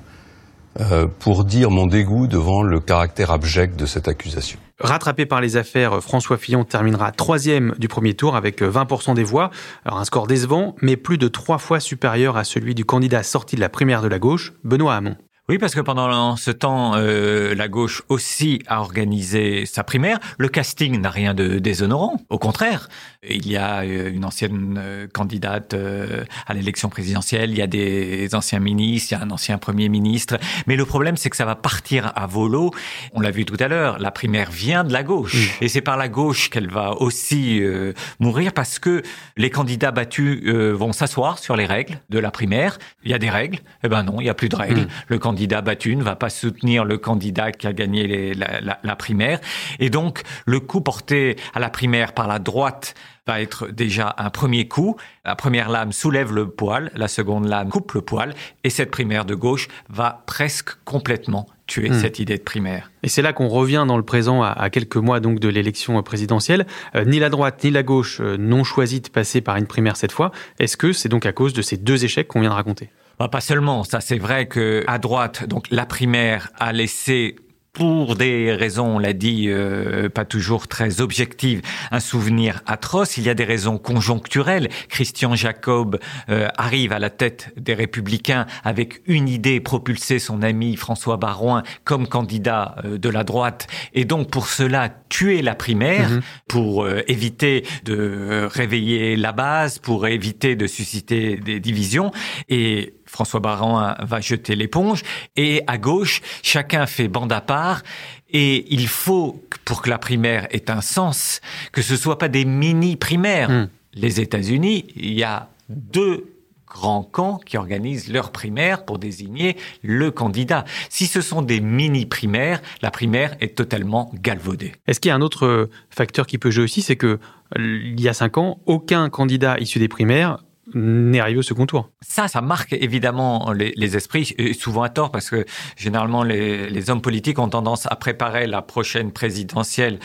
euh, 0.79 1.07
pour 1.19 1.45
dire 1.45 1.69
mon 1.69 1.85
dégoût 1.85 2.27
devant 2.27 2.63
le 2.63 2.79
caractère 2.79 3.31
abject 3.31 3.75
de 3.75 3.85
cette 3.85 4.07
accusation. 4.07 4.59
Rattrapé 4.79 5.25
par 5.27 5.39
les 5.39 5.55
affaires, 5.55 6.01
François 6.01 6.37
Fillon 6.37 6.63
terminera 6.63 7.11
troisième 7.11 7.75
du 7.77 7.87
premier 7.87 8.15
tour 8.15 8.35
avec 8.35 8.61
20% 8.61 9.13
des 9.13 9.23
voix. 9.23 9.51
Alors 9.85 9.99
un 9.99 10.05
score 10.05 10.25
décevant, 10.25 10.75
mais 10.81 10.97
plus 10.97 11.19
de 11.19 11.27
trois 11.27 11.59
fois 11.59 11.79
supérieur 11.79 12.37
à 12.37 12.43
celui 12.43 12.73
du 12.73 12.85
candidat 12.85 13.21
sorti 13.21 13.55
de 13.55 13.61
la 13.61 13.69
primaire 13.69 14.01
de 14.01 14.07
la 14.07 14.17
gauche, 14.17 14.53
Benoît 14.63 14.95
Hamon. 14.95 15.15
Oui, 15.49 15.57
parce 15.57 15.75
que 15.75 15.81
pendant 15.81 16.37
ce 16.37 16.51
temps, 16.51 16.93
euh, 16.95 17.53
la 17.53 17.67
gauche 17.67 18.01
aussi 18.07 18.61
a 18.67 18.79
organisé 18.79 19.65
sa 19.65 19.83
primaire. 19.83 20.17
Le 20.37 20.47
casting 20.47 21.01
n'a 21.01 21.09
rien 21.09 21.33
de 21.33 21.59
déshonorant. 21.59 22.21
Au 22.29 22.39
contraire, 22.39 22.87
il 23.29 23.49
y 23.49 23.57
a 23.57 23.81
euh, 23.81 24.09
une 24.09 24.23
ancienne 24.23 24.79
euh, 24.81 25.07
candidate 25.11 25.73
euh, 25.73 26.23
à 26.47 26.53
l'élection 26.53 26.87
présidentielle, 26.89 27.51
il 27.51 27.57
y 27.57 27.61
a 27.61 27.67
des 27.67 28.33
anciens 28.35 28.59
ministres, 28.59 29.11
il 29.11 29.15
y 29.15 29.21
a 29.21 29.23
un 29.25 29.31
ancien 29.31 29.57
premier 29.57 29.89
ministre. 29.89 30.37
Mais 30.67 30.77
le 30.77 30.85
problème, 30.85 31.17
c'est 31.17 31.29
que 31.29 31.35
ça 31.35 31.45
va 31.45 31.55
partir 31.55 32.13
à 32.15 32.25
volo. 32.25 32.71
On 33.13 33.19
l'a 33.19 33.31
vu 33.31 33.45
tout 33.45 33.57
à 33.59 33.67
l'heure, 33.67 33.99
la 33.99 34.11
primaire 34.11 34.49
vient 34.51 34.83
de 34.83 34.93
la 34.93 35.03
gauche. 35.03 35.57
Et 35.61 35.67
c'est 35.67 35.81
par 35.81 35.97
la 35.97 36.07
gauche 36.07 36.49
qu'elle 36.49 36.69
va 36.69 36.93
aussi 37.01 37.61
euh, 37.61 37.93
mourir 38.19 38.53
parce 38.53 38.79
que 38.79 39.03
les 39.37 39.49
candidats 39.49 39.91
battus 39.91 40.41
euh, 40.45 40.71
vont 40.71 40.93
s'asseoir 40.93 41.37
sur 41.37 41.55
les 41.55 41.65
règles 41.65 41.99
de 42.09 42.19
la 42.19 42.31
primaire. 42.31 42.79
Il 43.03 43.11
y 43.11 43.13
a 43.13 43.19
des 43.19 43.29
règles. 43.29 43.59
Eh 43.83 43.89
ben 43.89 44.03
non, 44.03 44.21
il 44.21 44.25
y 44.25 44.29
a 44.29 44.33
plus 44.33 44.49
de 44.49 44.55
règles. 44.55 44.81
Mm. 44.81 44.87
Le 45.07 45.19
candidat 45.33 45.61
battu 45.61 45.95
ne 45.95 46.03
va 46.03 46.15
pas 46.15 46.29
soutenir 46.29 46.85
le 46.85 46.99
candidat 46.99 47.51
qui 47.51 47.65
a 47.65 47.73
gagné 47.73 48.05
les- 48.05 48.33
la, 48.35 48.61
la- 48.61 48.79
la 48.83 48.95
primaire. 48.95 49.39
Et 49.79 49.89
donc, 49.89 50.21
le 50.45 50.59
coup 50.59 50.79
porté 50.81 51.37
à 51.55 51.59
la 51.59 51.71
primaire 51.71 52.13
par 52.13 52.27
la 52.27 52.37
droite 52.37 52.93
va 53.25 53.41
être 53.41 53.67
déjà 53.71 54.13
un 54.19 54.29
premier 54.29 54.67
coup. 54.67 54.95
La 55.25 55.35
première 55.35 55.69
lame 55.69 55.91
soulève 55.91 56.31
le 56.33 56.49
poil, 56.49 56.91
la 56.93 57.07
seconde 57.07 57.47
lame 57.47 57.69
coupe 57.69 57.93
le 57.93 58.01
poil, 58.01 58.35
et 58.63 58.69
cette 58.69 58.91
primaire 58.91 59.25
de 59.25 59.33
gauche 59.33 59.69
va 59.89 60.23
presque 60.27 60.69
complètement 60.85 61.47
tuer 61.65 61.89
Hmm. 61.89 61.99
cette 61.99 62.19
idée 62.19 62.37
de 62.37 62.43
primaire. 62.43 62.91
Et 63.01 63.07
c'est 63.09 63.21
là 63.23 63.33
qu'on 63.33 63.47
revient 63.47 63.85
dans 63.87 63.97
le 63.97 64.03
présent 64.03 64.43
à, 64.43 64.49
à 64.49 64.69
quelques 64.69 64.97
mois 64.97 65.19
donc 65.19 65.39
de 65.39 65.47
l'élection 65.49 66.03
présidentielle. 66.03 66.67
Euh, 66.95 67.05
ni 67.05 67.17
la 67.19 67.29
droite 67.29 67.63
ni 67.63 67.71
la 67.71 67.81
gauche 67.81 68.19
euh, 68.21 68.37
n'ont 68.37 68.65
choisi 68.65 68.99
de 69.01 69.07
passer 69.09 69.41
par 69.41 69.55
une 69.55 69.65
primaire 69.67 69.95
cette 69.95 70.11
fois. 70.11 70.31
Est-ce 70.59 70.77
que 70.77 70.91
c'est 70.93 71.09
donc 71.09 71.25
à 71.25 71.31
cause 71.31 71.53
de 71.53 71.61
ces 71.63 71.77
deux 71.77 72.03
échecs 72.05 72.27
qu'on 72.27 72.41
vient 72.41 72.49
de 72.51 72.55
raconter? 72.55 72.89
Bah, 73.19 73.27
pas 73.27 73.41
seulement, 73.41 73.83
ça 73.83 74.01
c'est 74.01 74.17
vrai 74.17 74.47
que 74.47 74.83
à 74.87 74.97
droite, 74.97 75.47
donc 75.47 75.65
la 75.71 75.85
primaire 75.85 76.49
a 76.59 76.73
laissé 76.73 77.35
pour 77.71 78.15
des 78.15 78.53
raisons, 78.53 78.97
on 78.97 78.99
l'a 78.99 79.13
dit, 79.13 79.45
euh, 79.47 80.07
pas 80.07 80.25
toujours 80.25 80.67
très 80.67 81.01
objectives, 81.01 81.63
un 81.89 81.99
souvenir 81.99 82.61
atroce. 82.67 83.17
Il 83.17 83.23
y 83.23 83.31
a 83.31 83.33
des 83.33 83.45
raisons 83.45 83.79
conjoncturelles. 83.79 84.69
Christian 84.89 85.33
Jacob 85.33 85.99
euh, 86.29 86.49
arrive 86.55 86.93
à 86.93 86.99
la 86.99 87.09
tête 87.09 87.51
des 87.57 87.73
Républicains 87.73 88.45
avec 88.63 89.01
une 89.07 89.27
idée, 89.27 89.59
propulser 89.59 90.19
son 90.19 90.43
ami 90.43 90.75
François 90.75 91.17
Barouin 91.17 91.63
comme 91.83 92.07
candidat 92.07 92.75
euh, 92.85 92.99
de 92.99 93.09
la 93.09 93.23
droite, 93.23 93.65
et 93.95 94.05
donc 94.05 94.29
pour 94.29 94.49
cela 94.49 94.89
tuer 95.09 95.41
la 95.41 95.55
primaire, 95.55 96.11
Mhm. 96.11 96.21
pour 96.47 96.83
euh, 96.83 97.01
éviter 97.07 97.65
de 97.85 97.95
euh, 97.97 98.47
réveiller 98.51 99.15
la 99.15 99.31
base, 99.31 99.79
pour 99.79 100.05
éviter 100.05 100.55
de 100.55 100.67
susciter 100.67 101.37
des 101.37 101.59
divisions. 101.59 102.11
Et 102.49 102.93
François 103.13 103.39
Barouin 103.39 103.95
va 104.01 104.19
jeter 104.21 104.55
l'éponge. 104.55 105.03
Et 105.35 105.61
à 105.67 105.77
gauche, 105.77 106.21
chacun 106.41 106.87
fait 106.87 107.07
bande 107.07 107.31
à 107.31 107.41
part. 107.41 107.83
Et 108.31 108.65
il 108.73 108.87
faut, 108.87 109.39
pour 109.65 109.83
que 109.83 109.89
la 109.89 109.99
primaire 109.99 110.47
ait 110.49 110.71
un 110.71 110.81
sens, 110.81 111.39
que 111.71 111.83
ce 111.83 111.95
soit 111.95 112.17
pas 112.17 112.27
des 112.27 112.43
mini-primaires. 112.43 113.51
Mm. 113.51 113.69
Les 113.93 114.19
États-Unis, 114.19 114.87
il 114.95 115.13
y 115.13 115.23
a 115.23 115.47
deux 115.69 116.25
grands 116.67 117.03
camps 117.03 117.37
qui 117.37 117.55
organisent 117.55 118.11
leur 118.11 118.31
primaire 118.31 118.83
pour 118.83 118.97
désigner 118.97 119.57
le 119.83 120.09
candidat. 120.09 120.65
Si 120.89 121.05
ce 121.05 121.21
sont 121.21 121.43
des 121.43 121.59
mini-primaires, 121.59 122.63
la 122.81 122.89
primaire 122.89 123.35
est 123.41 123.55
totalement 123.55 124.11
galvaudée. 124.15 124.71
Est-ce 124.87 124.99
qu'il 124.99 125.09
y 125.09 125.11
a 125.11 125.15
un 125.15 125.21
autre 125.21 125.45
euh, 125.45 125.69
facteur 125.91 126.25
qui 126.25 126.39
peut 126.39 126.49
jouer 126.49 126.63
aussi 126.63 126.81
C'est 126.81 126.95
que 126.95 127.19
euh, 127.59 127.79
il 127.83 128.01
y 128.01 128.09
a 128.09 128.13
cinq 128.13 128.39
ans, 128.39 128.59
aucun 128.65 129.07
candidat 129.11 129.59
issu 129.59 129.77
des 129.77 129.87
primaires 129.87 130.39
n'est 130.73 131.19
arrivé 131.19 131.39
au 131.39 131.43
second 131.43 131.65
tour. 131.65 131.89
Ça, 132.01 132.27
ça 132.27 132.41
marque 132.41 132.73
évidemment 132.73 133.51
les, 133.51 133.95
esprits, 133.95 134.33
et 134.37 134.53
souvent 134.53 134.83
à 134.83 134.89
tort, 134.89 135.11
parce 135.11 135.29
que 135.29 135.45
généralement 135.75 136.23
les, 136.23 136.89
hommes 136.89 137.01
politiques 137.01 137.39
ont 137.39 137.49
tendance 137.49 137.85
à 137.85 137.95
préparer 137.95 138.47
la 138.47 138.61
prochaine 138.61 139.11
présidentielle 139.11 139.99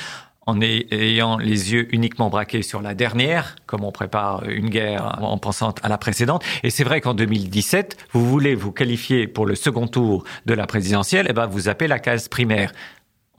en 0.46 0.60
ay- 0.62 0.86
ayant 0.90 1.36
les 1.36 1.72
yeux 1.74 1.94
uniquement 1.94 2.30
braqués 2.30 2.62
sur 2.62 2.80
la 2.80 2.94
dernière, 2.94 3.56
comme 3.66 3.84
on 3.84 3.92
prépare 3.92 4.48
une 4.48 4.70
guerre 4.70 5.18
en 5.20 5.36
pensant 5.36 5.74
à 5.82 5.88
la 5.88 5.98
précédente. 5.98 6.42
Et 6.62 6.70
c'est 6.70 6.84
vrai 6.84 7.00
qu'en 7.02 7.12
2017, 7.14 7.96
vous 8.12 8.26
voulez 8.26 8.54
vous 8.54 8.72
qualifier 8.72 9.26
pour 9.26 9.44
le 9.44 9.54
second 9.54 9.86
tour 9.86 10.24
de 10.46 10.54
la 10.54 10.66
présidentielle, 10.66 11.26
et 11.28 11.32
ben 11.34 11.46
vous 11.46 11.60
zappez 11.60 11.86
la 11.86 11.98
case 11.98 12.28
primaire. 12.28 12.72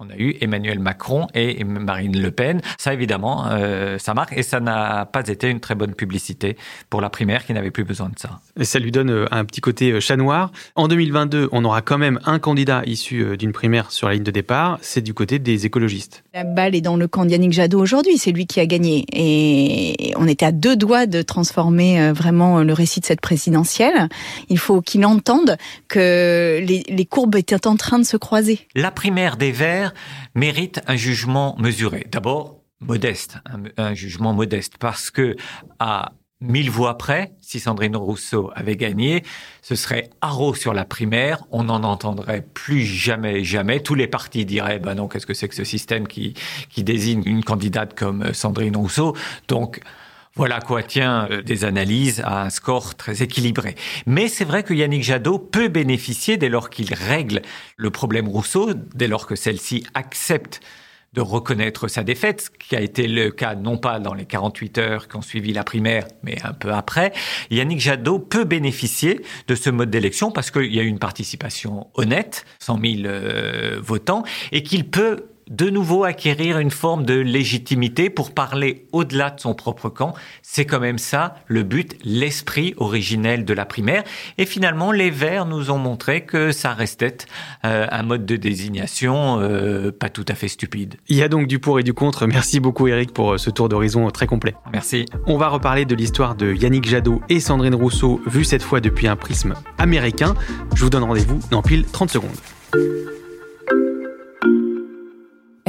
On 0.02 0.10
a 0.10 0.16
eu 0.16 0.38
Emmanuel 0.40 0.80
Macron 0.80 1.28
et 1.36 1.62
Marine 1.66 2.22
Le 2.22 2.32
Pen. 2.32 2.62
Ça, 2.78 2.94
évidemment, 2.94 3.48
euh, 3.52 3.98
ça 3.98 4.14
marque 4.14 4.32
et 4.32 4.44
ça 4.44 4.62
n'a 4.62 5.06
pas 5.06 5.28
été 5.28 5.50
une 5.50 5.60
très 5.60 5.76
bonne 5.76 5.94
publicité 5.94 6.56
pour 6.90 7.02
la 7.02 7.10
primaire 7.10 7.46
qui 7.46 7.52
n'avait 7.52 7.70
plus 7.70 7.84
besoin 7.84 8.08
de 8.08 8.18
ça. 8.18 8.40
Et 8.58 8.64
ça 8.64 8.80
lui 8.80 8.94
donne 8.94 9.10
euh, 9.10 9.26
un 9.32 9.44
petit 9.44 9.60
côté 9.60 9.92
euh, 9.92 10.00
chat 10.00 10.16
noir. 10.16 10.54
En 10.76 10.88
2022, 10.88 11.50
on 11.52 11.66
aura 11.66 11.82
quand 11.82 11.98
même 11.98 12.18
un 12.24 12.40
candidat 12.40 12.82
issu 12.86 13.36
d'une 13.36 13.52
primaire 13.52 13.92
sur 13.92 14.08
la 14.08 14.14
ligne 14.14 14.24
de 14.24 14.32
départ. 14.32 14.80
C'est 14.82 15.02
du 15.02 15.14
côté 15.14 15.38
des 15.38 15.66
écologistes. 15.66 16.24
La 16.34 16.46
balle 16.46 16.76
est 16.76 16.82
dans 16.82 16.96
le 16.96 17.10
camp 17.10 17.26
d'Yannick 17.26 17.52
Jadot 17.52 17.82
aujourd'hui, 17.82 18.18
c'est 18.18 18.32
lui 18.32 18.48
qui 18.48 18.62
a 18.62 18.66
gagné. 18.66 19.06
Et 19.12 20.14
on 20.16 20.30
était 20.30 20.46
à 20.46 20.54
deux 20.54 20.78
doigts 20.78 21.08
de 21.08 21.22
transformer 21.22 22.14
vraiment 22.14 22.64
le 22.64 22.72
récit 22.72 23.02
de 23.02 23.06
cette 23.06 23.20
présidentielle. 23.20 24.08
Il 24.48 24.60
faut 24.60 24.80
qu'il 24.80 25.06
entende 25.06 25.58
que 25.90 26.64
les, 26.66 26.86
les 26.88 27.06
courbes 27.06 27.36
étaient 27.36 27.68
en 27.68 27.76
train 27.76 28.00
de 28.00 28.06
se 28.06 28.16
croiser. 28.16 28.66
La 28.76 28.92
primaire 28.92 29.36
des 29.36 29.52
Verts 29.52 29.89
mérite 30.36 30.82
un 30.88 30.96
jugement 30.96 31.56
mesuré. 31.58 32.06
D'abord, 32.12 32.62
modeste, 32.80 33.38
un, 33.46 33.64
un 33.78 33.94
jugement 33.94 34.34
modeste, 34.34 34.78
parce 34.80 35.12
que 35.12 35.36
à 35.80 36.14
mille 36.42 36.70
voix 36.70 36.98
près, 36.98 37.34
si 37.42 37.60
Sandrine 37.60 37.98
Rousseau 37.98 38.52
avait 38.56 38.78
gagné, 38.78 39.24
ce 39.62 39.76
serait 39.76 40.10
haro 40.22 40.54
sur 40.54 40.74
la 40.74 40.86
primaire, 40.86 41.44
on 41.52 41.64
n'en 41.66 41.84
entendrait 41.84 42.46
plus 42.54 42.82
jamais, 42.82 43.44
jamais. 43.44 43.82
Tous 43.82 43.96
les 43.96 44.08
partis 44.08 44.46
diraient, 44.46 44.80
ben 44.80 44.96
non, 44.96 45.08
qu'est-ce 45.08 45.26
que 45.26 45.34
c'est 45.34 45.50
que 45.50 45.56
ce 45.56 45.66
système 45.66 46.08
qui, 46.08 46.34
qui 46.70 46.84
désigne 46.84 47.24
une 47.26 47.44
candidate 47.44 47.94
comme 47.94 48.34
Sandrine 48.34 48.78
Rousseau 48.78 49.16
Donc, 49.48 49.82
voilà 50.36 50.62
quoi 50.62 50.84
tient 50.84 51.28
euh, 51.32 51.42
des 51.42 51.66
analyses 51.66 52.22
à 52.24 52.44
un 52.44 52.50
score 52.50 52.96
très 52.96 53.24
équilibré. 53.24 53.76
Mais 54.06 54.28
c'est 54.28 54.46
vrai 54.46 54.64
que 54.64 54.74
Yannick 54.74 55.04
Jadot 55.04 55.40
peut 55.40 55.68
bénéficier 55.68 56.38
dès 56.38 56.50
lors 56.50 56.70
qu'il 56.70 56.94
règle 56.94 57.42
le 57.78 57.90
problème 57.90 58.28
Rousseau, 58.28 58.74
dès 58.96 59.08
lors 59.08 59.28
que 59.28 59.36
celle-ci 59.36 59.86
accepte 59.94 60.62
de 61.14 61.22
reconnaître 61.22 61.88
sa 61.88 62.04
défaite, 62.04 62.42
ce 62.42 62.50
qui 62.52 62.76
a 62.76 62.82
été 62.82 63.08
le 63.08 63.32
cas 63.32 63.56
non 63.56 63.78
pas 63.78 64.00
dans 64.00 64.14
les 64.14 64.26
48 64.26 64.78
heures 64.78 65.08
qui 65.08 65.16
ont 65.16 65.22
suivi 65.22 65.54
la 65.54 65.64
primaire, 65.64 66.06
mais 66.24 66.38
un 66.44 66.54
peu 66.54 66.72
après. 66.72 67.14
Yannick 67.50 67.80
Jadot 67.80 68.20
peut 68.20 68.44
bénéficier 68.44 69.22
de 69.48 69.56
ce 69.56 69.70
mode 69.70 69.90
d'élection 69.90 70.32
parce 70.32 70.52
qu'il 70.52 70.74
y 70.74 70.80
a 70.80 70.84
eu 70.84 70.88
une 70.88 71.00
participation 71.00 71.88
honnête, 71.96 72.46
100 72.60 72.80
000 72.80 72.94
euh, 73.06 73.80
votants, 73.82 74.24
et 74.52 74.62
qu'il 74.62 74.90
peut 74.90 75.26
de 75.50 75.70
nouveau 75.70 76.04
acquérir 76.04 76.60
une 76.60 76.72
forme 76.72 77.06
de 77.06 77.16
légitimité 77.16 78.10
pour 78.10 78.34
parler 78.34 78.86
au-delà 78.92 79.32
de 79.32 79.40
son 79.40 79.54
propre 79.54 79.90
camp. 79.90 80.14
C'est 80.42 80.66
quand 80.66 80.80
même 80.80 80.98
ça 80.98 81.36
le 81.48 81.64
but, 81.64 81.98
l'esprit 82.04 82.74
originel 82.78 83.46
de 83.46 83.54
la 83.54 83.66
primaire. 83.66 84.04
Et 84.38 84.46
finalement, 84.46 84.92
les 84.92 85.10
Verts 85.10 85.46
nous 85.46 85.72
ont 85.72 85.78
montré 85.78 86.26
que 86.26 86.52
ça 86.52 86.74
restait 86.74 87.18
euh, 87.66 87.88
un 87.92 88.04
mode 88.04 88.26
de 88.26 88.36
désignation 88.36 89.40
euh, 89.40 89.92
pas 89.92 90.10
tout 90.10 90.26
à 90.28 90.36
fait 90.36 90.48
stupide. 90.48 90.96
Il 91.08 91.18
y 91.18 91.24
a 91.24 91.28
donc 91.28 91.48
du 91.48 91.60
pour 91.60 91.80
et 91.80 91.84
du 91.84 91.94
contre. 91.94 92.28
Merci 92.28 92.60
beaucoup 92.60 92.88
Eric 92.88 93.14
pour 93.14 93.34
euh, 93.34 93.38
ce 93.38 93.50
tour 93.50 93.70
d'horizon 93.70 94.10
très 94.12 94.28
complet. 94.28 94.56
Merci. 94.72 95.06
On 95.26 95.38
va 95.38 95.50
reparler 95.50 95.86
de 95.86 95.96
l'histoire 95.96 96.36
de 96.36 96.54
Yannick 96.54 96.88
Jadot 96.88 97.22
et 97.30 97.40
Sandrine 97.40 97.76
Rousseau, 97.76 98.22
vue 98.28 98.44
cette 98.44 98.64
fois 98.64 98.80
depuis 98.80 99.08
un 99.08 99.16
prisme 99.16 99.56
américain. 99.78 100.36
Je 100.76 100.84
vous 100.84 100.90
donne 100.90 101.04
rendez-vous 101.04 101.40
dans 101.52 101.62
pile 101.62 101.86
30 101.86 102.10
secondes. 102.10 103.19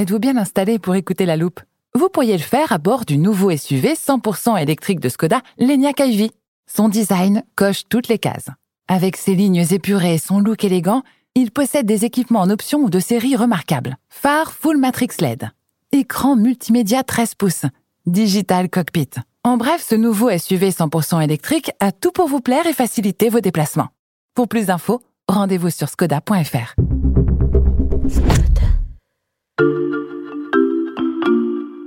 Êtes-vous 0.00 0.18
bien 0.18 0.38
installé 0.38 0.78
pour 0.78 0.94
écouter 0.94 1.26
la 1.26 1.36
loupe? 1.36 1.60
Vous 1.94 2.08
pourriez 2.08 2.32
le 2.32 2.42
faire 2.42 2.72
à 2.72 2.78
bord 2.78 3.04
du 3.04 3.18
nouveau 3.18 3.54
SUV 3.54 3.92
100% 3.92 4.58
électrique 4.58 4.98
de 4.98 5.10
Skoda, 5.10 5.42
l'Enyaq 5.58 6.00
iV. 6.00 6.30
Son 6.66 6.88
design 6.88 7.42
coche 7.54 7.82
toutes 7.86 8.08
les 8.08 8.18
cases. 8.18 8.48
Avec 8.88 9.18
ses 9.18 9.34
lignes 9.34 9.62
épurées 9.70 10.14
et 10.14 10.18
son 10.18 10.40
look 10.40 10.64
élégant, 10.64 11.02
il 11.34 11.50
possède 11.50 11.84
des 11.84 12.06
équipements 12.06 12.40
en 12.40 12.48
option 12.48 12.78
ou 12.78 12.88
de 12.88 12.98
série 12.98 13.36
remarquables. 13.36 13.98
Phare 14.08 14.52
Full 14.52 14.78
Matrix 14.78 15.08
LED. 15.20 15.50
Écran 15.92 16.34
multimédia 16.34 17.02
13 17.02 17.34
pouces. 17.34 17.66
Digital 18.06 18.70
Cockpit. 18.70 19.10
En 19.44 19.58
bref, 19.58 19.84
ce 19.86 19.96
nouveau 19.96 20.30
SUV 20.30 20.70
100% 20.70 21.22
électrique 21.22 21.72
a 21.78 21.92
tout 21.92 22.10
pour 22.10 22.26
vous 22.26 22.40
plaire 22.40 22.66
et 22.66 22.72
faciliter 22.72 23.28
vos 23.28 23.40
déplacements. 23.40 23.88
Pour 24.34 24.48
plus 24.48 24.64
d'infos, 24.64 25.02
rendez-vous 25.28 25.68
sur 25.68 25.90
skoda.fr. 25.90 26.74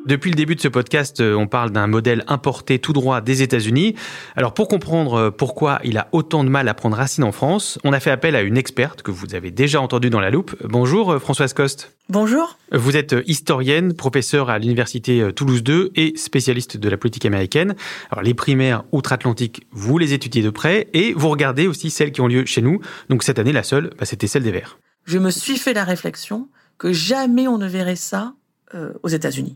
Depuis 0.06 0.32
le 0.32 0.36
début 0.36 0.56
de 0.56 0.60
ce 0.60 0.68
podcast, 0.68 1.22
euh, 1.22 1.34
on 1.34 1.48
parle 1.48 1.72
d'un 1.72 1.88
modèle 1.88 2.26
importé 2.28 2.78
tout 2.78 2.92
droit 2.92 3.22
des 3.22 3.42
États-Unis. 3.42 3.96
Alors 4.36 4.54
pour 4.54 4.68
comprendre 4.68 5.14
euh, 5.14 5.32
pourquoi 5.32 5.80
il 5.86 5.98
a 5.98 6.10
autant 6.12 6.44
de 6.44 6.50
mal 6.50 6.68
à 6.68 6.74
prendre 6.74 6.98
racine 6.98 7.24
en 7.24 7.32
France, 7.32 7.80
on 7.86 7.94
a 7.94 8.02
fait 8.02 8.12
appel 8.12 8.36
à 8.36 8.42
une 8.42 8.58
experte 8.58 9.02
que 9.02 9.12
vous 9.12 9.34
avez 9.34 9.50
déjà 9.50 9.80
entendue 9.80 10.10
dans 10.10 10.20
la 10.20 10.30
loupe. 10.30 10.58
Bonjour 10.66 11.14
euh, 11.14 11.20
Françoise 11.20 11.54
Coste. 11.54 11.96
Bonjour. 12.10 12.58
Vous 12.74 12.98
êtes 12.98 13.16
historienne, 13.28 13.94
professeure 13.94 14.50
à 14.50 14.60
l'université 14.60 15.32
Toulouse 15.34 15.64
2 15.64 15.92
et 15.96 16.18
spécialiste 16.18 16.76
de 16.76 16.90
la 16.90 16.98
politique 16.98 17.26
américaine. 17.26 17.76
Alors 18.12 18.24
les 18.24 18.34
primaires 18.34 18.84
outre-Atlantique, 18.92 19.68
vous 19.72 19.98
les 19.98 20.12
étudiez 20.12 20.42
de 20.42 20.50
près 20.50 20.90
et 20.92 21.14
vous 21.14 21.30
regardez 21.30 21.66
aussi 21.66 21.90
celles 21.90 22.12
qui 22.12 22.20
ont 22.20 22.28
lieu 22.28 22.46
chez 22.46 22.62
nous. 22.62 22.82
Donc 23.08 23.24
cette 23.24 23.40
année, 23.40 23.54
la 23.54 23.64
seule, 23.64 23.92
bah, 23.98 24.06
c'était 24.06 24.28
celle 24.28 24.44
des 24.44 24.52
Verts. 24.52 24.80
Je 25.06 25.18
me 25.18 25.30
suis 25.30 25.58
fait 25.58 25.74
la 25.74 25.86
réflexion 25.86 26.50
que 26.78 26.92
jamais 26.92 27.48
on 27.48 27.58
ne 27.58 27.68
verrait 27.68 27.96
ça 27.96 28.34
euh, 28.76 28.92
aux 29.04 29.10
États-Unis 29.10 29.56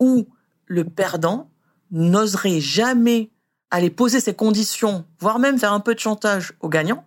où 0.00 0.26
le 0.66 0.84
perdant 0.84 1.50
n'oserait 1.90 2.60
jamais 2.60 3.30
aller 3.70 3.90
poser 3.90 4.20
ses 4.20 4.34
conditions, 4.34 5.04
voire 5.20 5.38
même 5.38 5.58
faire 5.58 5.72
un 5.72 5.80
peu 5.80 5.94
de 5.94 6.00
chantage 6.00 6.52
au 6.60 6.68
gagnant. 6.68 7.04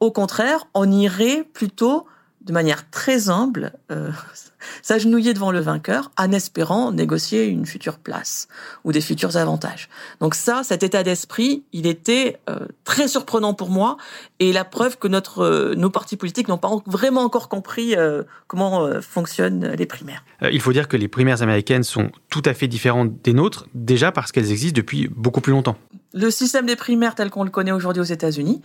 Au 0.00 0.12
contraire, 0.12 0.68
on 0.74 0.90
irait 0.90 1.44
plutôt 1.44 2.06
de 2.48 2.52
manière 2.52 2.90
très 2.90 3.28
humble 3.28 3.72
euh, 3.92 4.10
s'agenouiller 4.82 5.34
devant 5.34 5.52
le 5.52 5.60
vainqueur 5.60 6.10
en 6.18 6.32
espérant 6.32 6.90
négocier 6.90 7.46
une 7.46 7.66
future 7.66 7.98
place 7.98 8.48
ou 8.84 8.90
des 8.90 9.02
futurs 9.02 9.36
avantages. 9.36 9.88
Donc 10.20 10.34
ça, 10.34 10.62
cet 10.64 10.82
état 10.82 11.02
d'esprit, 11.02 11.62
il 11.72 11.86
était 11.86 12.40
euh, 12.48 12.66
très 12.84 13.06
surprenant 13.06 13.52
pour 13.52 13.68
moi 13.68 13.98
et 14.40 14.52
la 14.52 14.64
preuve 14.64 14.98
que 14.98 15.08
notre, 15.08 15.44
euh, 15.44 15.74
nos 15.76 15.90
partis 15.90 16.16
politiques 16.16 16.48
n'ont 16.48 16.58
pas 16.58 16.70
vraiment 16.86 17.20
encore 17.20 17.48
compris 17.48 17.94
comment 18.46 18.88
fonctionnent 19.02 19.72
les 19.72 19.86
primaires. 19.86 20.24
il 20.40 20.60
faut 20.60 20.72
dire 20.72 20.88
que 20.88 20.96
les 20.96 21.08
primaires 21.08 21.42
américaines 21.42 21.82
sont 21.82 22.10
tout 22.30 22.42
à 22.46 22.54
fait 22.54 22.66
différentes 22.66 23.20
des 23.22 23.34
nôtres, 23.34 23.66
déjà 23.74 24.10
parce 24.10 24.32
qu'elles 24.32 24.50
existent 24.50 24.76
depuis 24.76 25.08
beaucoup 25.08 25.40
plus 25.40 25.52
longtemps. 25.52 25.76
Le 26.14 26.30
système 26.30 26.64
des 26.64 26.76
primaires 26.76 27.14
tel 27.14 27.28
qu'on 27.30 27.44
le 27.44 27.50
connaît 27.50 27.72
aujourd'hui 27.72 28.00
aux 28.00 28.06
États-Unis, 28.06 28.62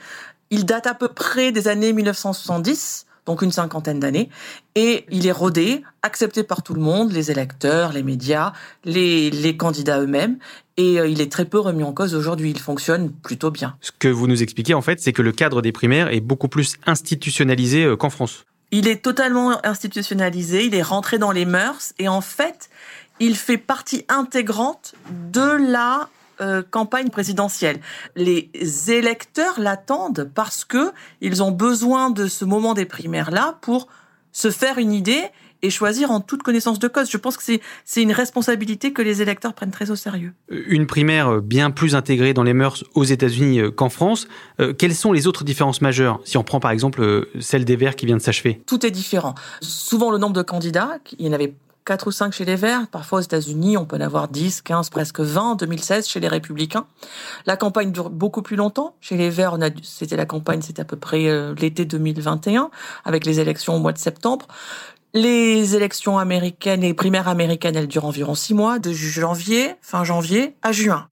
il 0.50 0.66
date 0.66 0.88
à 0.88 0.94
peu 0.94 1.10
près 1.10 1.52
des 1.52 1.68
années 1.68 1.92
1970 1.92 3.06
donc 3.26 3.42
une 3.42 3.52
cinquantaine 3.52 4.00
d'années, 4.00 4.30
et 4.76 5.06
il 5.10 5.28
est 5.28 5.32
rodé, 5.32 5.84
accepté 6.02 6.44
par 6.44 6.64
tout 6.64 6.74
le 6.74 6.82
monde, 6.82 7.12
les 7.12 7.32
électeurs, 7.32 7.94
les 7.94 8.04
médias, 8.04 8.54
les, 8.84 9.30
les 9.30 9.56
candidats 9.58 10.00
eux-mêmes, 10.00 10.38
et 10.78 11.00
euh, 11.00 11.08
il 11.08 11.22
est 11.22 11.32
très 11.32 11.46
peu 11.46 11.60
remis 11.60 11.84
en 11.84 11.94
cause 11.94 12.16
aujourd'hui. 12.16 12.52
Il 12.52 12.60
fonctionne 12.60 13.12
plutôt 13.12 13.52
bien. 13.52 13.78
Ce 13.82 13.92
que 13.98 14.08
vous 14.08 14.28
nous 14.28 14.42
expliquez 14.42 14.74
en 14.74 14.82
fait, 14.82 15.00
c'est 15.00 15.14
que 15.14 15.22
le 15.22 15.32
cadre 15.32 15.62
des 15.62 15.72
primaires 15.72 16.12
est 16.12 16.22
beaucoup 16.22 16.48
plus 16.48 16.76
institutionnalisé 16.86 17.84
euh, 17.84 17.96
qu'en 17.96 18.10
France. 18.10 18.46
Il 18.72 18.88
est 18.88 19.04
totalement 19.04 19.64
institutionnalisé, 19.66 20.66
il 20.66 20.74
est 20.74 20.82
rentré 20.82 21.20
dans 21.20 21.32
les 21.32 21.46
mœurs, 21.46 21.94
et 22.00 22.08
en 22.08 22.22
fait, 22.22 22.70
il 23.20 23.36
fait 23.36 23.60
partie 23.60 24.04
intégrante 24.10 24.96
de 25.32 25.72
la 25.72 26.10
euh, 26.44 26.62
campagne 26.70 27.10
présidentielle. 27.10 27.80
Les 28.16 28.52
électeurs 28.90 29.60
l'attendent 29.60 30.30
parce 30.36 30.66
que 30.66 30.92
ils 31.22 31.42
ont 31.42 31.52
besoin 31.52 32.10
de 32.10 32.28
ce 32.28 32.44
moment 32.44 32.74
des 32.74 32.86
primaires 32.86 33.32
là 33.32 33.58
pour 33.62 33.88
se 34.32 34.52
faire 34.52 34.78
une 34.78 34.92
idée 34.92 35.24
et 35.62 35.70
choisir 35.70 36.12
en 36.12 36.20
toute 36.20 36.44
connaissance 36.44 36.78
de 36.80 36.90
cause. 36.90 37.10
Je 37.10 37.18
pense 37.18 37.38
que 37.38 37.44
c'est 37.86 38.02
une 38.02 38.12
responsabilité 38.12 38.92
que 38.92 39.02
les 39.02 39.22
électeurs 39.22 39.54
prennent 39.54 39.72
très 39.72 39.90
au 39.90 39.96
sérieux. 39.96 40.34
Une 40.50 40.86
primaire 40.86 41.42
bien 41.42 41.72
plus 41.72 41.96
intégrée 41.96 42.34
dans 42.34 42.44
les 42.44 42.54
mœurs 42.54 42.84
aux 42.94 43.06
États-Unis 43.06 43.62
euh, 43.62 43.72
qu'en 43.72 43.90
France. 43.90 44.28
Euh, 44.60 44.74
quelles 44.74 44.96
sont 44.96 45.14
les 45.14 45.26
autres 45.28 45.46
différences 45.46 45.82
majeures? 45.82 46.20
Si 46.26 46.38
on 46.38 46.44
prend 46.44 46.60
par 46.60 46.72
exemple 46.72 47.30
celle 47.40 47.64
des 47.64 47.78
Verts 47.78 47.96
qui 47.96 48.06
vient 48.06 48.18
de 48.18 48.22
s'achever. 48.22 48.62
Tout 48.68 48.86
est 48.86 48.92
différent. 48.92 49.34
Souvent 49.62 50.12
le 50.12 50.18
nombre 50.18 50.34
de 50.34 50.42
candidats, 50.42 50.98
il 51.18 51.26
y 51.26 51.30
en 51.30 51.34
avait 51.34 51.54
4 51.86 52.08
ou 52.08 52.12
5 52.12 52.34
chez 52.34 52.46
les 52.46 52.56
Verts. 52.56 52.88
Parfois 52.88 53.20
aux 53.20 53.22
États-Unis, 53.22 53.78
on 53.78 53.86
peut 53.86 53.98
en 53.98 54.02
avoir 54.02 54.28
10, 54.28 54.62
15, 54.62 54.90
presque 54.90 55.20
20 55.20 55.42
en 55.42 55.56
2016 55.56 56.08
chez 56.08 56.20
les 56.20 56.28
Républicains. 56.28 56.86
La 57.46 57.58
campagne 57.58 57.92
dure 57.92 58.10
beaucoup 58.10 58.42
plus 58.42 58.56
longtemps. 58.56 58.96
Chez 59.02 59.18
les 59.18 59.30
Verts, 59.30 59.58
c'était 59.84 60.16
la 60.16 60.26
campagne, 60.26 60.62
c'était 60.62 60.82
à 60.82 60.86
peu 60.86 60.96
près 60.96 61.28
euh, 61.28 61.54
l'été 61.56 61.86
2021, 61.86 62.70
avec 63.06 63.26
les 63.26 63.40
élections 63.40 63.76
au 63.76 63.80
mois 63.80 63.94
de 63.94 63.98
septembre. 63.98 64.48
Les 65.16 65.76
élections 65.76 66.18
américaines, 66.18 66.82
les 66.82 66.96
primaires 66.96 67.28
américaines, 67.28 67.76
elles 67.76 67.88
durent 67.88 68.06
environ 68.06 68.34
six 68.34 68.56
mois, 68.56 68.80
de 68.80 68.92
janvier, 68.92 69.76
fin 69.82 70.04
janvier, 70.04 70.56
à 70.64 70.72
juin. 70.72 71.08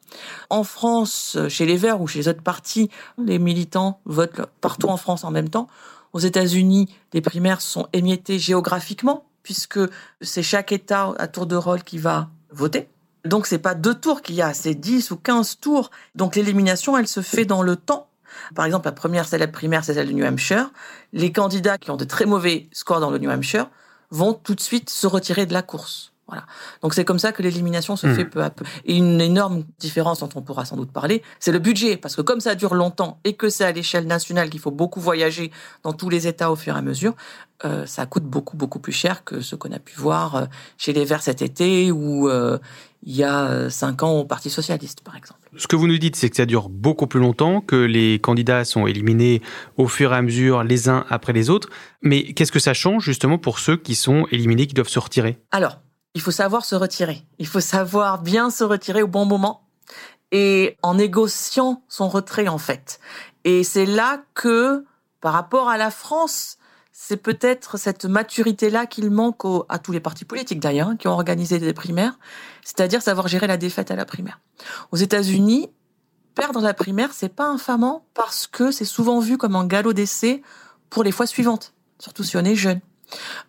En 0.50 0.63
France, 0.63 1.38
chez 1.50 1.66
les 1.66 1.78
Verts 1.78 2.01
ou 2.01 2.08
chez 2.08 2.20
les 2.20 2.28
autres 2.28 2.42
partis, 2.42 2.90
les 3.20 3.38
militants 3.38 4.00
votent 4.06 4.42
partout 4.60 4.88
en 4.88 4.98
France 4.98 5.24
en 5.24 5.32
même 5.32 5.50
temps. 5.50 5.68
Aux 6.13 6.20
États-Unis, 6.20 6.90
les 7.13 7.22
primaires 7.22 7.62
sont 7.62 7.88
émiettées 7.94 8.40
géographiquement 8.40 9.25
puisque 9.44 9.80
c'est 10.22 10.44
chaque 10.44 10.72
État 10.72 11.14
à 11.18 11.28
tour 11.28 11.46
de 11.46 11.56
rôle 11.56 11.84
qui 11.84 11.98
va 11.98 12.30
voter. 12.52 12.90
Donc 13.26 13.46
c'est 13.46 13.60
pas 13.60 13.76
deux 13.76 13.96
tours 13.96 14.22
qu'il 14.22 14.36
y 14.36 14.42
a, 14.42 14.54
c'est 14.54 14.74
10 14.76 15.12
ou 15.12 15.18
15 15.18 15.60
tours. 15.60 15.92
Donc 16.16 16.36
l'élimination, 16.36 16.98
elle 16.98 17.08
se 17.08 17.22
fait 17.22 17.46
dans 17.46 17.62
le 17.62 17.76
temps. 17.76 18.08
Par 18.56 18.66
exemple, 18.66 18.86
la 18.86 18.94
première 18.94 19.28
celle 19.28 19.50
primaire, 19.52 19.84
c'est 19.84 19.94
celle 19.94 20.08
de 20.08 20.14
New 20.14 20.26
Hampshire. 20.26 20.72
Les 21.14 21.32
candidats 21.32 21.78
qui 21.78 21.92
ont 21.92 21.98
de 21.98 22.06
très 22.06 22.26
mauvais 22.26 22.68
scores 22.72 23.00
dans 23.00 23.12
le 23.12 23.18
New 23.18 23.30
Hampshire 23.30 23.68
vont 24.10 24.34
tout 24.34 24.56
de 24.56 24.62
suite 24.62 24.90
se 24.90 25.08
retirer 25.08 25.46
de 25.46 25.54
la 25.54 25.62
course. 25.62 26.11
Voilà. 26.32 26.46
Donc 26.82 26.94
c'est 26.94 27.04
comme 27.04 27.20
ça 27.20 27.34
que 27.34 27.44
l'élimination 27.44 27.98
se 27.98 28.08
hmm. 28.08 28.16
fait 28.16 28.24
peu 28.24 28.42
à 28.42 28.50
peu. 28.50 28.64
Et 28.86 28.96
une 28.96 29.20
énorme 29.20 29.66
différence 29.80 30.22
dont 30.22 30.30
on 30.36 30.42
pourra 30.42 30.64
sans 30.64 30.78
doute 30.78 30.92
parler, 30.92 31.24
c'est 31.42 31.52
le 31.52 31.60
budget, 31.60 31.98
parce 31.98 32.16
que 32.16 32.22
comme 32.22 32.40
ça 32.40 32.56
dure 32.56 32.74
longtemps 32.74 33.20
et 33.26 33.34
que 33.34 33.50
c'est 33.50 33.66
à 33.66 33.74
l'échelle 33.74 34.08
nationale 34.08 34.50
qu'il 34.50 34.62
faut 34.62 34.72
beaucoup 34.72 35.02
voyager 35.02 35.52
dans 35.84 35.92
tous 35.92 36.08
les 36.10 36.28
États 36.28 36.50
au 36.50 36.56
fur 36.56 36.74
et 36.74 36.78
à 36.78 36.82
mesure, 36.82 37.16
euh, 37.66 37.86
ça 37.86 38.06
coûte 38.06 38.24
beaucoup 38.24 38.56
beaucoup 38.56 38.80
plus 38.80 38.94
cher 38.94 39.26
que 39.26 39.42
ce 39.42 39.58
qu'on 39.58 39.74
a 39.74 39.80
pu 39.80 39.94
voir 39.98 40.36
euh, 40.36 40.46
chez 40.78 40.94
les 40.94 41.04
Verts 41.04 41.22
cet 41.22 41.42
été 41.42 41.92
ou 41.92 42.30
euh, 42.30 42.58
il 43.04 43.16
y 43.16 43.24
a 43.24 43.70
cinq 43.70 44.04
ans 44.04 44.20
au 44.20 44.26
Parti 44.26 44.50
socialiste, 44.50 45.02
par 45.02 45.18
exemple. 45.18 45.40
Ce 45.58 45.68
que 45.68 45.76
vous 45.76 45.88
nous 45.88 45.98
dites, 45.98 46.16
c'est 46.16 46.30
que 46.30 46.36
ça 46.38 46.46
dure 46.46 46.70
beaucoup 46.70 47.08
plus 47.08 47.20
longtemps, 47.20 47.60
que 47.60 47.76
les 47.76 48.20
candidats 48.20 48.64
sont 48.64 48.88
éliminés 48.88 49.42
au 49.76 49.88
fur 49.88 50.14
et 50.14 50.16
à 50.16 50.22
mesure, 50.22 50.64
les 50.64 50.88
uns 50.88 51.06
après 51.10 51.34
les 51.34 51.50
autres. 51.50 51.70
Mais 52.02 52.34
qu'est-ce 52.34 52.52
que 52.52 52.60
ça 52.60 52.76
change 52.76 53.04
justement 53.04 53.40
pour 53.40 53.58
ceux 53.60 53.76
qui 53.76 53.96
sont 53.96 54.28
éliminés, 54.32 54.68
qui 54.68 54.76
doivent 54.76 54.88
se 54.88 55.00
retirer? 55.00 55.40
Alors, 55.50 55.80
il 56.13 56.22
faut 56.22 56.32
savoir 56.32 56.65
se 56.65 56.75
retirer. 56.75 57.24
Il 57.39 57.48
faut 57.48 57.60
savoir 57.60 58.22
bien 58.22 58.50
se 58.50 58.64
retirer 58.64 59.01
au 59.01 59.07
bon 59.07 59.25
moment 59.25 59.68
et 60.31 60.77
en 60.81 60.96
négociant 60.96 61.83
son 61.88 62.09
retrait 62.09 62.48
en 62.48 62.57
fait. 62.57 63.00
Et 63.44 63.64
c'est 63.64 63.86
là 63.86 64.24
que, 64.33 64.86
par 65.20 65.33
rapport 65.33 65.70
à 65.70 65.77
la 65.77 65.92
France, 65.92 66.57
c'est 66.92 67.18
peut-être 67.18 67.77
cette 67.77 68.05
maturité-là 68.05 68.86
qu'il 68.86 69.09
manque 69.09 69.42
à 69.70 69.79
tous 69.79 69.92
les 69.92 70.00
partis 70.00 70.25
politiques 70.25 70.59
d'ailleurs, 70.59 70.90
hein, 70.90 70.96
qui 70.98 71.07
ont 71.07 71.14
organisé 71.14 71.57
des 71.59 71.74
primaires, 71.74 72.20
c'est-à-dire 72.64 73.01
savoir 73.01 73.27
gérer 73.27 73.48
la 73.48 73.57
défaite 73.57 73.92
à 73.92 73.96
la 73.96 74.05
primaire. 74.05 74.40
Aux 74.92 74.98
États-Unis, 74.98 75.70
perdre 76.36 76.62
la 76.62 76.74
primaire, 76.74 77.09
c'est 77.14 77.29
pas 77.29 77.48
infamant 77.48 78.05
parce 78.14 78.48
que 78.48 78.72
c'est 78.72 78.86
souvent 78.86 79.20
vu 79.20 79.38
comme 79.38 79.55
un 79.55 79.66
galop 79.66 79.94
d'essai 79.94 80.44
pour 80.90 81.03
les 81.03 81.12
fois 81.12 81.25
suivantes, 81.25 81.74
surtout 82.00 82.24
si 82.24 82.38
on 82.38 82.44
est 82.44 82.55
jeune. 82.55 82.81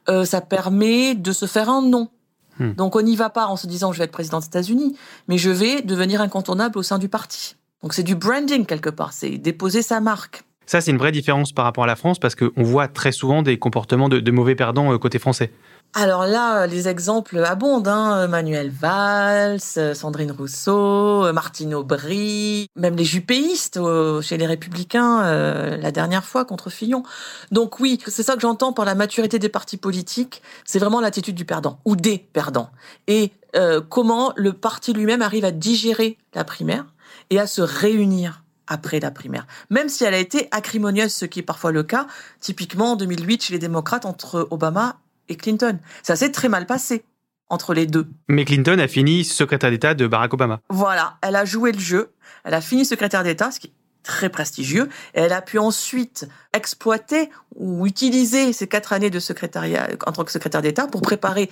Euh, 0.09 0.25
ça 0.25 0.41
permet 0.41 1.15
de 1.15 1.33
se 1.33 1.47
faire 1.47 1.69
un 1.69 1.83
nom, 1.83 2.11
Hmm. 2.59 2.73
Donc 2.73 2.97
on 2.97 3.03
n'y 3.03 3.17
va 3.17 3.31
pas 3.31 3.47
en 3.47 3.57
se 3.57 3.67
disant 3.67 3.93
je 3.93 3.99
vais 3.99 4.05
être 4.05 4.13
président 4.13 4.41
des 4.41 4.47
États-Unis, 4.47 4.97
mais 5.29 5.39
je 5.39 5.51
vais 5.51 5.83
devenir 5.83 6.21
incontournable 6.21 6.79
au 6.79 6.83
sein 6.83 6.99
du 6.99 7.09
parti. 7.09 7.57
Donc 7.83 7.95
c'est 7.95 8.03
du 8.03 8.15
branding 8.15 8.67
quelque 8.67 8.91
part, 8.91 9.13
c'est 9.13 9.39
déposer 9.39 9.83
sa 9.83 10.01
marque. 10.01 10.45
Ça, 10.67 10.81
c'est 10.81 10.91
une 10.91 10.99
vraie 10.99 11.13
différence 11.13 11.53
par 11.53 11.65
rapport 11.65 11.85
à 11.85 11.87
la 11.87 11.97
France 11.97 12.19
parce 12.19 12.35
qu'on 12.35 12.63
voit 12.63 12.89
très 12.89 13.13
souvent 13.13 13.43
des 13.43 13.59
comportements 13.59 14.09
de, 14.09 14.31
mauvais 14.31 14.55
perdants 14.55 14.93
euh, 14.93 14.99
côté 14.99 15.19
français. 15.19 15.53
Alors 15.95 16.25
là, 16.25 16.67
les 16.67 16.89
exemples 16.89 17.45
abondent. 17.45 17.89
Hein. 17.89 18.27
Manuel 18.27 18.71
Valls, 18.71 19.61
Sandrine 19.61 20.33
Rousseau, 20.33 21.31
Martine 21.35 21.75
Aubry, 21.75 22.67
même 22.77 22.97
les 22.97 23.05
jupéistes 23.05 23.79
chez 24.23 24.39
les 24.39 24.47
Républicains 24.47 25.23
euh, 25.25 25.77
la 25.77 25.91
dernière 25.91 26.25
fois 26.25 26.47
contre 26.47 26.71
Fillon. 26.71 27.03
Donc 27.51 27.79
oui, 27.79 27.99
c'est 28.07 28.23
ça 28.23 28.37
que 28.37 28.41
j'entends 28.41 28.73
par 28.73 28.87
la 28.87 28.95
maturité 28.95 29.39
des 29.39 29.51
partis 29.51 29.77
politiques. 29.77 30.41
C'est 30.65 30.79
vraiment 30.79 31.01
l'attitude 31.01 31.35
du 31.35 31.45
perdant 31.45 31.79
ou 31.85 31.95
des 31.95 32.19
perdants. 32.33 32.71
Et 33.07 33.33
euh, 33.55 33.83
comment 33.87 34.33
le 34.37 34.55
parti 34.55 34.95
lui-même 34.95 35.21
arrive 35.21 35.45
à 35.45 35.51
digérer 35.51 36.17
la 36.35 36.45
primaire 36.45 36.87
et 37.29 37.39
à 37.39 37.47
se 37.47 37.61
réunir 37.61 38.42
après 38.67 39.01
la 39.01 39.11
primaire. 39.11 39.47
Même 39.71 39.89
si 39.89 40.05
elle 40.05 40.15
a 40.15 40.19
été 40.19 40.49
acrimonieuse, 40.51 41.13
ce 41.13 41.25
qui 41.25 41.41
est 41.41 41.43
parfois 41.43 41.73
le 41.73 41.83
cas, 41.83 42.07
typiquement 42.41 42.93
en 42.93 42.97
2008 42.97 43.45
chez 43.45 43.53
les 43.53 43.59
démocrates 43.59 44.07
entre 44.07 44.49
Obama 44.51 45.01
et 45.29 45.37
Clinton. 45.37 45.79
Ça 46.03 46.17
s'est 46.17 46.31
très 46.31 46.49
mal 46.49 46.67
passé 46.67 47.05
entre 47.49 47.75
les 47.75 47.87
deux. 47.87 48.09
Mais 48.29 48.45
Clinton 48.45 48.79
a 48.79 48.89
fini 48.89 49.25
secrétaire 49.25 49.71
d'État 49.71 49.95
de 49.95 50.07
Barack 50.07 50.33
Obama. 50.33 50.61
Voilà, 50.71 51.19
elle 51.23 51.37
a 51.37 51.45
joué 51.45 51.73
le 51.73 51.79
jeu, 51.79 52.13
elle 52.45 52.55
a 52.55 52.61
fini 52.61 52.85
secrétaire 52.85 53.23
d'État, 53.25 53.51
ce 53.51 53.61
qui 53.61 53.67
est 53.69 53.73
très 54.03 54.31
prestigieux, 54.31 54.89
et 55.15 55.21
elle 55.21 55.33
a 55.33 55.43
pu 55.43 55.59
ensuite 55.59 56.27
exploiter 56.55 57.31
ou 57.55 57.87
utiliser 57.87 58.53
ces 58.53 58.67
quatre 58.67 58.93
années 58.93 59.11
de 59.11 59.21
secrétariat 59.21 59.91
en 60.07 60.13
tant 60.13 60.25
que 60.25 60.33
secrétaire 60.33 60.63
d'État 60.63 60.87
pour 60.87 61.03
préparer 61.03 61.51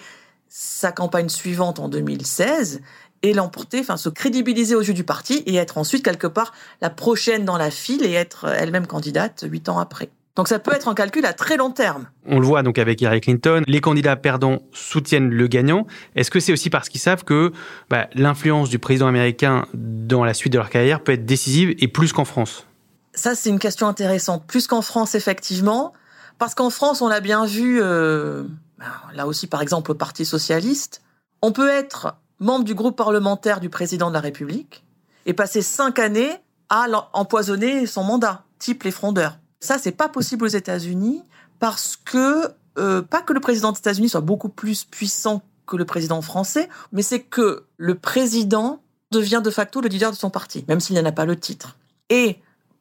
sa 0.49 0.91
campagne 0.91 1.29
suivante 1.29 1.79
en 1.79 1.89
2016 1.89 2.81
et 3.23 3.35
l'emporter, 3.35 3.81
enfin 3.81 3.97
se 3.97 4.09
crédibiliser 4.09 4.75
aux 4.75 4.83
yeux 4.83 4.95
du 4.95 5.05
parti 5.05 5.43
et 5.47 5.57
être 5.57 5.79
ensuite 5.79 6.05
quelque 6.05 6.27
part 6.27 6.53
la 6.81 6.91
prochaine 6.91 7.45
dans 7.45 7.59
la 7.59 7.71
file 7.71 8.05
et 8.05 8.13
être 8.13 8.47
elle-même 8.47 8.87
candidate 8.87 9.45
huit 9.47 9.69
ans 9.69 9.79
après. 9.79 10.11
Donc 10.37 10.49
ça 10.49 10.59
peut 10.59 10.73
être 10.73 10.89
un 10.89 10.95
calcul 10.95 11.27
à 11.27 11.33
très 11.33 11.57
long 11.57 11.71
terme. 11.71 12.07
On 12.25 12.39
le 12.39 12.47
voit 12.47 12.63
donc 12.63 12.79
avec 12.79 13.01
Hillary 13.01 13.21
Clinton, 13.21 13.63
les 13.67 13.81
candidats 13.81 14.17
perdants 14.17 14.61
soutiennent 14.73 15.29
le 15.29 15.47
gagnant. 15.49 15.87
Est-ce 16.15 16.31
que 16.31 16.41
c'est 16.41 16.53
aussi 16.53 16.71
parce 16.71 16.89
qu'ils 16.89 17.01
savent 17.01 17.25
que 17.25 17.53
bah, 17.91 18.09
l'influence 18.15 18.71
du 18.71 18.79
président 18.79 19.07
américain 19.07 19.67
dans 19.75 20.25
la 20.25 20.33
suite 20.33 20.53
de 20.53 20.59
leur 20.59 20.71
carrière 20.71 21.03
peut 21.03 21.13
être 21.13 21.27
décisive 21.27 21.75
et 21.79 21.89
plus 21.89 22.13
qu'en 22.13 22.25
France? 22.25 22.67
Ça 23.13 23.35
c'est 23.35 23.51
une 23.51 23.59
question 23.59 23.89
intéressante. 23.89 24.47
Plus 24.47 24.67
qu'en 24.67 24.83
France 24.83 25.15
effectivement, 25.15 25.93
parce 26.39 26.55
qu'en 26.55 26.71
France 26.71 27.03
on 27.03 27.09
l'a 27.09 27.21
bien 27.21 27.45
vu, 27.45 27.81
euh, 27.83 28.45
bah, 28.79 28.87
là 29.13 29.27
aussi 29.27 29.49
par 29.49 29.61
exemple 29.61 29.91
au 29.91 29.95
Parti 29.95 30.25
socialiste, 30.25 31.03
on 31.43 31.51
peut 31.51 31.69
être 31.69 32.15
membre 32.41 32.65
du 32.65 32.75
groupe 32.75 32.97
parlementaire 32.97 33.61
du 33.61 33.69
président 33.69 34.09
de 34.09 34.15
la 34.15 34.21
République 34.21 34.85
et 35.27 35.35
passer 35.35 35.63
cinq 35.63 35.99
années 35.99 36.33
à 36.69 36.87
empoisonner 37.13 37.87
son 37.87 38.05
mandat, 38.05 38.45
type 38.59 38.85
les 38.85 38.91
frondeurs. 38.91 39.39
Ça, 39.61 39.79
c'est 39.79 39.93
pas 39.93 40.09
possible 40.09 40.45
aux 40.45 40.49
États-Unis 40.49 41.23
parce 41.59 41.97
que 41.97 42.49
euh, 42.79 43.03
pas 43.03 43.21
que 43.23 43.33
le 43.33 43.41
président 43.41 43.73
des 43.73 43.79
États-Unis 43.79 44.09
soit 44.09 44.21
beaucoup 44.21 44.49
plus 44.49 44.85
puissant 44.85 45.43
que 45.67 45.77
le 45.77 45.85
président 45.85 46.23
français, 46.23 46.69
mais 46.93 47.03
c'est 47.03 47.21
que 47.21 47.65
le 47.77 47.95
président 47.95 48.81
devient 49.11 49.43
de 49.45 49.51
facto 49.51 49.81
le 49.81 49.89
leader 49.89 50.11
de 50.11 50.17
son 50.17 50.31
parti, 50.31 50.65
même 50.69 50.81
s'il 50.81 50.97
n'en 50.97 51.05
a 51.05 51.13
pas 51.13 51.27
le 51.27 51.37
titre. 51.37 51.77
Et 52.09 52.41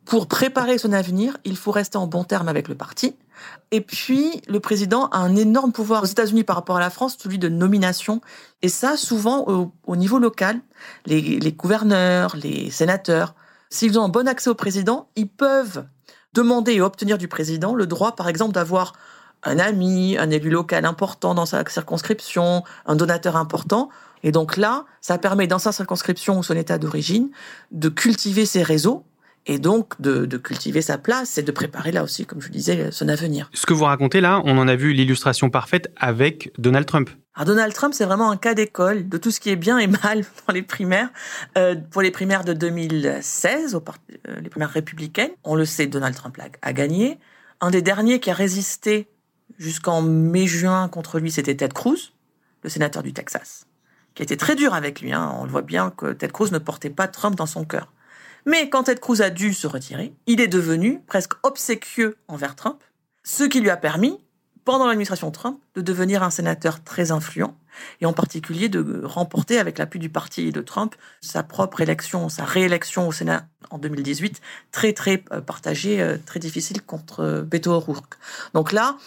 pour 0.10 0.26
préparer 0.26 0.80
son 0.80 0.91
avenir, 0.91 1.38
il 1.45 1.56
faut 1.56 1.69
rester 1.69 2.00
en 2.00 2.08
bon 2.08 2.24
terme 2.24 2.48
avec 2.48 2.67
le 2.67 2.74
parti. 2.74 3.15
Et 3.69 3.80
puis, 3.80 4.41
le 4.48 4.60
président 4.60 5.06
a 5.10 5.19
un 5.19 5.36
énorme 5.36 5.72
pouvoir 5.72 6.02
aux 6.02 6.08
États-Unis 6.08 6.43
par 6.43 6.56
rapport 6.56 6.78
à 6.78 6.80
la 6.80 6.89
France, 6.89 7.15
celui 7.19 7.38
de 7.38 7.48
nomination. 7.48 8.19
Et 8.63 8.69
ça, 8.69 8.98
souvent, 8.98 9.72
au, 9.86 9.95
niveau 9.95 10.17
local, 10.17 10.62
les, 11.06 11.22
les 11.22 11.52
gouverneurs, 11.52 12.36
les 12.36 12.72
sénateurs, 12.72 13.36
s'ils 13.69 14.00
ont 14.00 14.04
un 14.04 14.10
bon 14.10 14.28
accès 14.28 14.50
au 14.50 14.56
président, 14.56 15.10
ils 15.15 15.30
peuvent 15.30 15.86
demander 16.34 16.74
et 16.74 16.82
obtenir 16.82 17.19
du 17.19 17.28
président 17.28 17.76
le 17.76 17.86
droit, 17.86 18.15
par 18.15 18.30
exemple, 18.30 18.54
d'avoir 18.54 18.93
un 19.43 19.60
ami, 19.60 20.17
un 20.17 20.32
élu 20.32 20.50
local 20.50 20.86
important 20.86 21.36
dans 21.36 21.45
sa 21.45 21.63
circonscription, 21.69 22.63
un 22.88 22.95
donateur 22.95 23.38
important. 23.38 23.89
Et 24.24 24.32
donc 24.32 24.58
là, 24.58 24.86
ça 25.02 25.19
permet 25.19 25.45
dans 25.45 25.60
sa 25.60 25.72
circonscription 25.72 26.39
ou 26.39 26.43
son 26.43 26.56
état 26.56 26.80
d'origine 26.80 27.30
de 27.69 27.89
cultiver 27.89 28.48
ses 28.48 28.63
réseaux 28.63 29.06
et 29.49 29.57
donc 29.57 29.99
de, 29.99 30.27
de, 30.27 30.38
cultiver 30.38 30.83
sa 30.83 30.99
place 30.99 31.39
et 31.39 31.43
de 31.43 31.51
préparer 31.51 31.91
là 31.91 32.03
aussi, 32.03 32.27
comme 32.27 32.39
je 32.39 32.49
disais, 32.49 32.91
son 32.91 33.09
avenir. 33.09 33.49
Ce 33.53 33.65
que 33.65 33.73
vous 33.73 33.85
racontez 33.85 34.21
là, 34.21 34.41
on 34.45 34.59
en 34.59 34.67
a 34.67 34.75
vu 34.75 34.93
l'illustration 34.93 35.49
parfaite 35.49 35.91
avec 35.97 36.53
Donald 36.59 36.85
Trump. 36.85 37.09
Alors 37.33 37.47
Donald 37.47 37.73
Trump, 37.73 37.95
c'est 37.95 38.05
vraiment 38.05 38.29
un 38.29 38.38
cas 38.38 38.53
d'école 38.53 39.09
de 39.09 39.17
tout 39.17 39.31
ce 39.31 39.39
qui 39.39 39.49
est 39.49 39.55
bien 39.55 39.79
et 39.79 39.88
mal 39.88 40.23
dans 40.47 40.53
les 40.53 40.62
primaires. 40.62 41.09
Euh, 41.57 41.75
pour 41.89 42.03
les 42.03 42.12
primaires 42.12 42.43
de 42.43 42.53
2016, 42.53 43.73
au 43.73 43.83
euh, 44.27 44.39
les 44.39 44.49
primaires 44.49 44.69
républicaines, 44.69 45.31
on 45.43 45.55
le 45.55 45.65
sait, 45.65 45.88
Donald 45.88 46.15
Trump 46.15 46.38
a, 46.39 46.45
a 46.62 46.73
gagné. 46.73 47.17
Un 47.59 47.71
des 47.71 47.81
derniers 47.81 48.19
qui 48.19 48.29
a 48.29 48.35
résisté 48.35 49.07
jusqu'en 49.57 50.03
mai-juin 50.03 50.89
contre 50.89 51.17
lui, 51.17 51.31
c'était 51.31 51.55
Ted 51.55 51.73
Cruz, 51.73 52.13
le 52.62 52.69
sénateur 52.69 53.01
du 53.01 53.13
Texas, 53.13 53.65
qui 54.13 54.21
était 54.21 54.38
très 54.38 54.55
dur 54.55 54.75
avec 54.75 55.01
lui. 55.01 55.12
Hein. 55.12 55.33
On 55.39 55.43
le 55.43 55.49
voit 55.49 55.63
bien 55.63 55.89
que 55.89 56.13
Ted 56.13 56.31
Cruz 56.31 56.51
ne 56.51 56.59
portait 56.59 56.91
pas 56.91 57.07
Trump 57.07 57.35
dans 57.35 57.47
son 57.47 57.65
cœur. 57.65 57.91
Mais 58.45 58.69
quand 58.69 58.84
Ted 58.84 58.99
Cruz 58.99 59.21
a 59.21 59.30
dû 59.30 59.54
se 59.54 59.67
retirer, 59.67 60.13
il 60.28 60.41
est 60.41 60.47
devenu 60.47 61.02
presque 61.08 61.34
obséquieux 61.43 62.17
envers 62.28 62.56
Trump, 62.56 62.82
ce 63.23 63.43
qui 63.43 63.60
lui 63.60 63.69
a 63.69 63.78
permis, 63.78 64.19
pendant 64.65 64.88
l'administration 64.88 65.32
Trump, 65.32 65.60
de 65.75 65.82
devenir 65.82 66.23
un 66.23 66.30
sénateur 66.30 66.84
très 66.84 67.12
influent, 67.12 67.56
et 68.02 68.06
en 68.06 68.13
particulier 68.13 68.69
de 68.69 69.02
remporter, 69.04 69.58
avec 69.58 69.78
l'appui 69.78 69.99
du 69.99 70.10
parti 70.10 70.52
de 70.52 70.62
Trump, 70.62 70.95
sa 71.21 71.43
propre 71.43 71.82
élection, 71.82 72.30
sa 72.30 72.45
réélection 72.45 73.08
au 73.08 73.12
Sénat 73.12 73.47
en 73.71 73.78
2018, 73.78 74.41
très 74.71 74.93
très 74.93 75.23
euh, 75.32 75.41
partagée, 75.41 76.02
euh, 76.02 76.17
très 76.25 76.39
difficile 76.39 76.82
contre 76.82 77.21
euh, 77.21 77.41
Beto 77.41 77.71
O'Rourke. 77.71 78.15
Donc 78.54 78.71
là, 78.71 78.97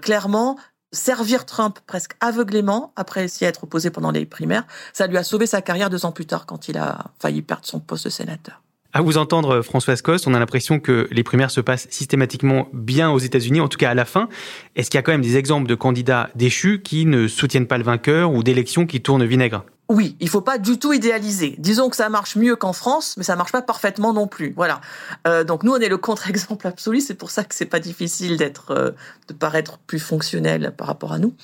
clairement, 0.00 0.56
servir 0.92 1.44
Trump 1.44 1.80
presque 1.88 2.12
aveuglément, 2.20 2.92
après 2.94 3.26
s'y 3.26 3.44
être 3.44 3.64
opposé 3.64 3.90
pendant 3.90 4.12
les 4.12 4.24
primaires, 4.26 4.64
ça 4.92 5.08
lui 5.08 5.16
a 5.16 5.24
sauvé 5.24 5.46
sa 5.46 5.60
carrière 5.60 5.90
deux 5.90 6.06
ans 6.06 6.12
plus 6.12 6.26
tard 6.26 6.46
quand 6.46 6.68
il 6.68 6.78
a 6.78 7.06
failli 7.18 7.42
perdre 7.42 7.66
son 7.66 7.80
poste 7.80 8.04
de 8.04 8.10
sénateur. 8.10 8.61
À 8.94 9.00
vous 9.00 9.16
entendre, 9.16 9.62
Françoise 9.62 10.02
Coste, 10.02 10.26
on 10.26 10.34
a 10.34 10.38
l'impression 10.38 10.78
que 10.78 11.08
les 11.10 11.22
primaires 11.22 11.50
se 11.50 11.62
passent 11.62 11.88
systématiquement 11.88 12.68
bien 12.74 13.10
aux 13.10 13.18
États-Unis, 13.18 13.60
en 13.60 13.68
tout 13.68 13.78
cas 13.78 13.88
à 13.88 13.94
la 13.94 14.04
fin. 14.04 14.28
Est-ce 14.76 14.90
qu'il 14.90 14.98
y 14.98 15.00
a 15.00 15.02
quand 15.02 15.12
même 15.12 15.22
des 15.22 15.38
exemples 15.38 15.66
de 15.66 15.74
candidats 15.74 16.28
déchus 16.34 16.82
qui 16.82 17.06
ne 17.06 17.26
soutiennent 17.26 17.66
pas 17.66 17.78
le 17.78 17.84
vainqueur 17.84 18.32
ou 18.34 18.42
d'élections 18.42 18.84
qui 18.84 19.00
tournent 19.00 19.24
vinaigre? 19.24 19.64
Oui, 19.88 20.16
il 20.20 20.28
faut 20.28 20.40
pas 20.40 20.58
du 20.58 20.78
tout 20.78 20.92
idéaliser. 20.92 21.54
Disons 21.58 21.90
que 21.90 21.96
ça 21.96 22.08
marche 22.08 22.36
mieux 22.36 22.56
qu'en 22.56 22.72
France, 22.72 23.14
mais 23.18 23.24
ça 23.24 23.36
marche 23.36 23.52
pas 23.52 23.62
parfaitement 23.62 24.12
non 24.12 24.26
plus. 24.26 24.52
Voilà. 24.56 24.80
Euh, 25.26 25.44
donc 25.44 25.64
nous, 25.64 25.72
on 25.72 25.78
est 25.78 25.88
le 25.88 25.98
contre-exemple 25.98 26.66
absolu. 26.66 27.00
C'est 27.00 27.14
pour 27.14 27.30
ça 27.30 27.44
que 27.44 27.54
c'est 27.54 27.66
pas 27.66 27.80
difficile 27.80 28.36
d'être, 28.36 28.70
euh, 28.70 28.92
de 29.28 29.34
paraître 29.34 29.78
plus 29.78 29.98
fonctionnel 29.98 30.72
par 30.76 30.86
rapport 30.86 31.12
à 31.12 31.18
nous. 31.18 31.34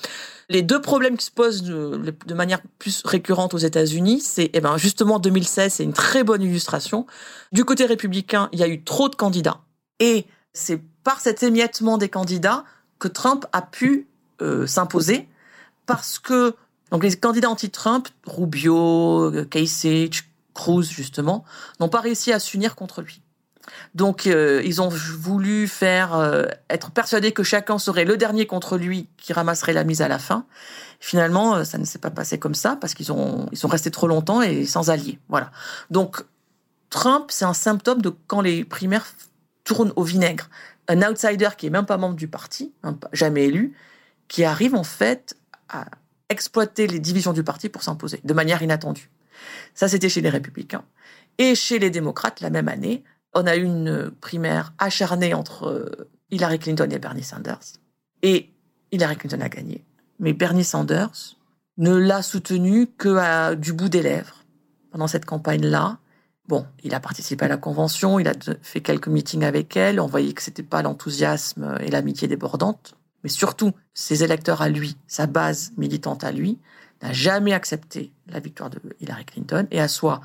Les 0.47 0.63
deux 0.63 0.81
problèmes 0.81 1.15
qui 1.15 1.25
se 1.25 1.31
posent 1.31 1.61
de, 1.61 2.33
manière 2.33 2.59
plus 2.79 3.03
récurrente 3.05 3.53
aux 3.53 3.59
États-Unis, 3.59 4.21
c'est, 4.21 4.49
eh 4.53 4.61
ben, 4.61 4.77
justement, 4.77 5.19
2016, 5.19 5.73
c'est 5.73 5.83
une 5.83 5.93
très 5.93 6.23
bonne 6.23 6.41
illustration. 6.41 7.05
Du 7.51 7.65
côté 7.65 7.85
républicain, 7.85 8.49
il 8.51 8.59
y 8.59 8.63
a 8.63 8.67
eu 8.67 8.83
trop 8.83 9.09
de 9.09 9.15
candidats. 9.15 9.59
Et 9.99 10.25
c'est 10.53 10.81
par 11.03 11.19
cet 11.19 11.43
émiettement 11.43 11.99
des 11.99 12.09
candidats 12.09 12.63
que 12.97 13.07
Trump 13.07 13.45
a 13.53 13.61
pu 13.61 14.07
euh, 14.41 14.65
s'imposer 14.65 15.27
parce 15.85 16.17
que 16.17 16.55
donc 16.91 17.03
les 17.03 17.15
candidats 17.15 17.49
anti-Trump, 17.49 18.07
Rubio, 18.25 19.31
Kasich, 19.49 20.29
Cruz 20.53 20.83
justement, 20.83 21.45
n'ont 21.79 21.89
pas 21.89 22.01
réussi 22.01 22.31
à 22.33 22.39
s'unir 22.39 22.75
contre 22.75 23.01
lui. 23.01 23.21
Donc 23.95 24.27
euh, 24.27 24.61
ils 24.65 24.81
ont 24.81 24.89
voulu 24.89 25.67
faire 25.67 26.15
euh, 26.15 26.45
être 26.69 26.91
persuadés 26.91 27.31
que 27.31 27.43
chacun 27.43 27.77
serait 27.77 28.05
le 28.05 28.17
dernier 28.17 28.45
contre 28.45 28.77
lui 28.77 29.07
qui 29.17 29.33
ramasserait 29.33 29.73
la 29.73 29.83
mise 29.83 30.01
à 30.01 30.07
la 30.07 30.19
fin. 30.19 30.45
Finalement, 30.99 31.55
euh, 31.55 31.63
ça 31.63 31.77
ne 31.77 31.85
s'est 31.85 31.99
pas 31.99 32.09
passé 32.09 32.39
comme 32.39 32.55
ça 32.55 32.75
parce 32.75 32.93
qu'ils 32.93 33.11
ont 33.11 33.47
ils 33.51 33.57
sont 33.57 33.67
restés 33.67 33.91
trop 33.91 34.07
longtemps 34.07 34.41
et 34.41 34.65
sans 34.65 34.89
alliés. 34.89 35.19
Voilà. 35.29 35.51
Donc 35.89 36.23
Trump, 36.89 37.25
c'est 37.29 37.45
un 37.45 37.53
symptôme 37.53 38.01
de 38.01 38.11
quand 38.27 38.41
les 38.41 38.65
primaires 38.65 39.05
tournent 39.63 39.93
au 39.95 40.03
vinaigre. 40.03 40.49
Un 40.87 41.07
outsider 41.07 41.49
qui 41.57 41.67
est 41.67 41.69
même 41.69 41.85
pas 41.85 41.97
membre 41.97 42.15
du 42.15 42.27
parti, 42.27 42.73
jamais 43.13 43.45
élu, 43.45 43.75
qui 44.27 44.43
arrive 44.43 44.73
en 44.73 44.83
fait 44.83 45.35
à 45.69 45.85
exploiter 46.29 46.87
les 46.87 46.99
divisions 46.99 47.33
du 47.33 47.43
parti 47.43 47.69
pour 47.69 47.83
s'imposer 47.83 48.21
de 48.23 48.33
manière 48.33 48.61
inattendue. 48.61 49.09
Ça, 49.73 49.87
c'était 49.87 50.09
chez 50.09 50.21
les 50.21 50.29
républicains. 50.29 50.83
Et 51.37 51.55
chez 51.55 51.79
les 51.79 51.89
démocrates, 51.89 52.41
la 52.41 52.49
même 52.49 52.67
année, 52.67 53.03
on 53.33 53.45
a 53.47 53.55
eu 53.55 53.63
une 53.63 54.11
primaire 54.21 54.73
acharnée 54.77 55.33
entre 55.33 55.67
euh, 55.67 56.09
Hillary 56.31 56.59
Clinton 56.59 56.89
et 56.91 56.99
Bernie 56.99 57.23
Sanders. 57.23 57.79
Et 58.21 58.49
Hillary 58.91 59.15
Clinton 59.15 59.41
a 59.41 59.49
gagné. 59.49 59.83
Mais 60.19 60.33
Bernie 60.33 60.63
Sanders 60.63 61.37
ne 61.77 61.95
l'a 61.95 62.21
soutenu 62.21 62.87
que 62.87 63.55
du 63.55 63.73
bout 63.73 63.89
des 63.89 64.01
lèvres 64.01 64.43
pendant 64.91 65.07
cette 65.07 65.25
campagne-là. 65.25 65.99
Bon, 66.47 66.65
il 66.83 66.93
a 66.93 66.99
participé 66.99 67.45
à 67.45 67.47
la 67.47 67.57
convention, 67.57 68.19
il 68.19 68.27
a 68.27 68.33
fait 68.61 68.81
quelques 68.81 69.07
meetings 69.07 69.45
avec 69.45 69.77
elle, 69.77 69.99
on 69.99 70.07
voyait 70.07 70.33
que 70.33 70.41
c'était 70.41 70.63
pas 70.63 70.81
l'enthousiasme 70.81 71.77
et 71.79 71.89
l'amitié 71.89 72.27
débordante 72.27 72.95
mais 73.23 73.29
surtout 73.29 73.73
ses 73.93 74.23
électeurs 74.23 74.61
à 74.61 74.69
lui, 74.69 74.97
sa 75.07 75.27
base 75.27 75.71
militante 75.77 76.23
à 76.23 76.31
lui, 76.31 76.59
n'a 77.01 77.13
jamais 77.13 77.53
accepté 77.53 78.11
la 78.27 78.39
victoire 78.39 78.69
de 78.69 78.79
Hillary 78.99 79.25
Clinton 79.25 79.67
et 79.71 79.79
a 79.79 79.87
soit 79.87 80.21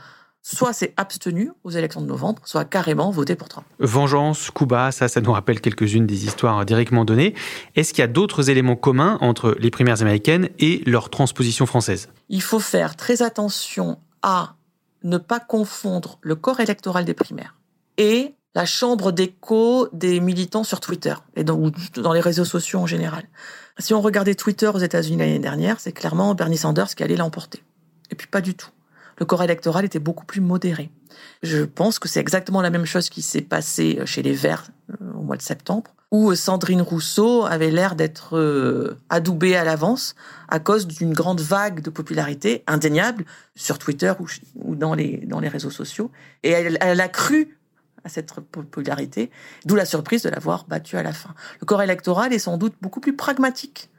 soit 0.47 0.75
s'est 0.75 0.93
abstenu 0.99 1.51
aux 1.65 1.71
élections 1.71 2.03
de 2.03 2.07
novembre, 2.07 2.43
soit 2.45 2.67
carrément 2.67 3.11
voté 3.11 3.35
pour 3.35 3.49
Trump. 3.49 3.67
Vengeance, 3.79 4.51
Cuba, 4.51 4.93
ça, 4.93 5.09
ça 5.09 5.23
nous 5.23 5.33
rappelle 5.33 5.61
quelques-unes 5.61 6.07
des 6.07 6.27
histoires 6.27 6.67
directement 6.67 7.07
données. 7.07 7.35
Est-ce 7.75 7.95
qu'il 7.95 8.03
y 8.03 8.05
a 8.05 8.09
d'autres 8.09 8.51
éléments 8.51 8.77
communs 8.77 9.17
entre 9.23 9.57
les 9.59 9.71
primaires 9.71 10.03
américaines 10.03 10.51
et 10.59 10.83
leur 10.85 11.09
transposition 11.09 11.65
française? 11.65 12.11
Il 12.29 12.43
faut 12.43 12.61
faire 12.61 12.95
très 12.95 13.23
attention 13.23 13.99
à 14.23 14.55
ne 15.03 15.17
pas 15.17 15.41
confondre 15.41 16.19
le 16.21 16.37
corps 16.37 16.61
électoral 16.61 17.07
des 17.07 17.15
primaires 17.15 17.57
et 17.97 18.35
la 18.55 18.65
chambre 18.65 19.13
d'écho 19.13 19.89
des 19.93 20.21
militants 20.21 20.65
sur 20.65 20.81
Twitter 20.81 21.15
et 21.37 21.45
dans, 21.45 22.13
les 22.13 22.21
réseaux 22.21 22.45
sociaux 22.45 22.81
en 22.81 22.87
général. 22.87 23.25
Si 23.79 23.93
on 23.95 24.01
regardait 24.01 24.37
Twitter 24.37 24.69
aux 24.69 24.79
États-Unis 24.79 25.19
l'année 25.19 25.39
dernière, 25.41 25.81
c'est 25.81 25.93
clairement 25.93 26.35
Bernie 26.35 26.59
Sanders 26.59 26.95
qui 26.95 27.03
allait 27.03 27.17
l'emporter. 27.17 27.63
Et 28.11 28.15
puis 28.15 28.29
pas 28.29 28.41
du 28.41 28.55
tout. 28.55 28.71
Le 29.19 29.27
corps 29.27 29.43
électoral 29.43 29.85
était 29.85 29.99
beaucoup 29.99 30.25
plus 30.25 30.41
modéré. 30.41 30.91
Je 31.43 31.63
pense 31.65 31.99
que 31.99 32.09
c'est 32.09 32.21
exactement 32.21 32.63
la 32.63 32.71
même 32.71 32.85
chose 32.85 33.09
qui 33.09 33.23
s'est 33.23 33.43
passé 33.43 34.01
chez 34.07 34.23
les 34.23 34.33
Verts 34.33 34.71
euh, 34.91 35.13
au 35.19 35.23
mois 35.23 35.37
de 35.37 35.43
septembre, 35.43 35.95
où 36.11 36.35
Sandrine 36.35 36.83
Rousseau 36.83 37.45
avait 37.45 37.71
l'air 37.71 37.95
d'être 37.95 38.37
euh, 38.37 38.99
adoubée 39.11 39.57
à 39.57 39.65
l'avance 39.65 40.15
à 40.49 40.59
cause 40.59 40.87
d'une 40.87 41.13
grande 41.13 41.41
vague 41.41 41.81
de 41.81 41.91
popularité 41.91 42.63
indéniable 42.67 43.25
sur 43.57 43.79
Twitter 43.79 44.13
ou, 44.57 44.75
dans, 44.75 44.95
les, 44.95 45.27
réseaux 45.49 45.71
sociaux. 45.71 46.11
Et 46.43 46.51
elle 46.51 47.01
a 47.01 47.09
cru 47.09 47.57
à 48.05 48.09
cette 48.09 48.33
popularité, 48.33 49.31
d'où 49.65 49.75
la 49.75 49.85
surprise 49.85 50.23
de 50.23 50.29
l'avoir 50.29 50.65
battu 50.67 50.97
à 50.97 51.03
la 51.03 51.13
fin. 51.13 51.35
Le 51.61 51.67
corps 51.67 51.83
électoral 51.83 52.33
est 52.33 52.39
sans 52.39 52.59
doute 52.59 52.75
beaucoup 52.81 53.01
plus 53.01 53.17
pragmatique 53.17 53.91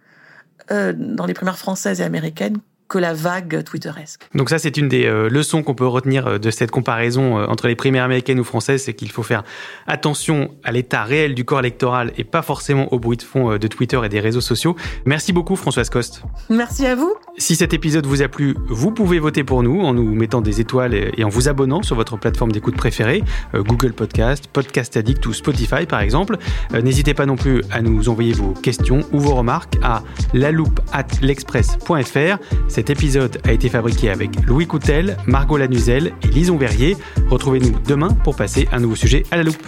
euh, 0.72 0.94
dans 0.96 1.26
les 1.26 1.34
primaires 1.34 1.58
françaises 1.58 2.02
et 2.02 2.04
américaines 2.04 2.60
que 2.88 3.00
la 3.00 3.14
vague 3.14 3.64
twitteresque. 3.64 4.22
Donc 4.36 4.50
ça, 4.50 4.60
c'est 4.60 4.78
une 4.78 4.88
des 4.88 5.06
euh, 5.06 5.28
leçons 5.28 5.64
qu'on 5.64 5.74
peut 5.74 5.88
retenir 5.88 6.28
euh, 6.28 6.38
de 6.38 6.52
cette 6.52 6.70
comparaison 6.70 7.40
euh, 7.40 7.48
entre 7.48 7.68
les 7.68 7.76
primaires 7.76 8.04
américaines 8.04 8.40
ou 8.40 8.44
françaises, 8.44 8.84
c'est 8.84 8.94
qu'il 8.94 9.10
faut 9.10 9.24
faire 9.24 9.44
attention 9.88 10.52
à 10.64 10.72
l'état 10.72 11.04
réel 11.04 11.34
du 11.34 11.46
corps 11.46 11.60
électoral 11.60 12.12
et 12.18 12.24
pas 12.24 12.44
forcément 12.44 12.94
au 12.94 13.00
bruit 13.00 13.18
de 13.18 13.24
fond 13.24 13.58
de 13.58 13.68
Twitter 13.68 14.00
et 14.04 14.10
des 14.10 14.20
réseaux 14.20 14.42
sociaux. 14.42 14.76
Merci 15.06 15.34
beaucoup 15.34 15.56
Françoise 15.56 15.90
Coste. 15.90 16.22
Merci 16.50 16.86
à 16.86 16.96
vous. 16.96 17.14
Si 17.38 17.56
cet 17.56 17.74
épisode 17.74 18.06
vous 18.06 18.22
a 18.22 18.28
plu, 18.28 18.56
vous 18.68 18.92
pouvez 18.92 19.20
voter 19.20 19.44
pour 19.44 19.64
nous 19.64 19.82
en 19.82 19.94
nous 19.94 20.14
mettant 20.14 20.42
des 20.42 20.62
étoiles 20.62 20.94
et 20.94 21.24
en 21.24 21.30
vous 21.30 21.50
abonnant 21.50 21.82
sur 21.82 21.96
votre 21.96 22.18
plateforme 22.18 22.52
d'écoute 22.52 22.76
préférée, 22.76 23.24
Google 23.54 23.94
Podcast, 23.94 24.48
Podcast 24.48 24.96
Addict 24.96 25.26
ou 25.26 25.34
Spotify 25.34 25.86
par 25.86 26.00
exemple. 26.00 26.38
N'hésitez 26.74 27.14
pas 27.14 27.26
non 27.26 27.36
plus 27.36 27.62
à 27.72 27.82
nous 27.82 28.10
envoyer 28.10 28.34
vos 28.34 28.54
questions 28.54 29.02
ou 29.12 29.20
vos 29.20 29.36
remarques 29.36 29.78
à 29.82 30.04
l'express.fr. 30.34 32.38
Cet 32.76 32.90
épisode 32.90 33.40
a 33.46 33.54
été 33.54 33.70
fabriqué 33.70 34.10
avec 34.10 34.32
Louis 34.48 34.68
Coutel, 34.68 35.16
Margot 35.28 35.56
Lanuzel 35.56 36.12
et 36.24 36.28
Lison 36.28 36.58
Verrier. 36.58 36.98
Retrouvez-nous 37.30 37.80
demain 37.88 38.10
pour 38.10 38.36
passer 38.36 38.68
un 38.74 38.82
nouveau 38.82 38.98
sujet 38.98 39.24
à 39.32 39.38
la 39.38 39.44
loupe. 39.44 39.66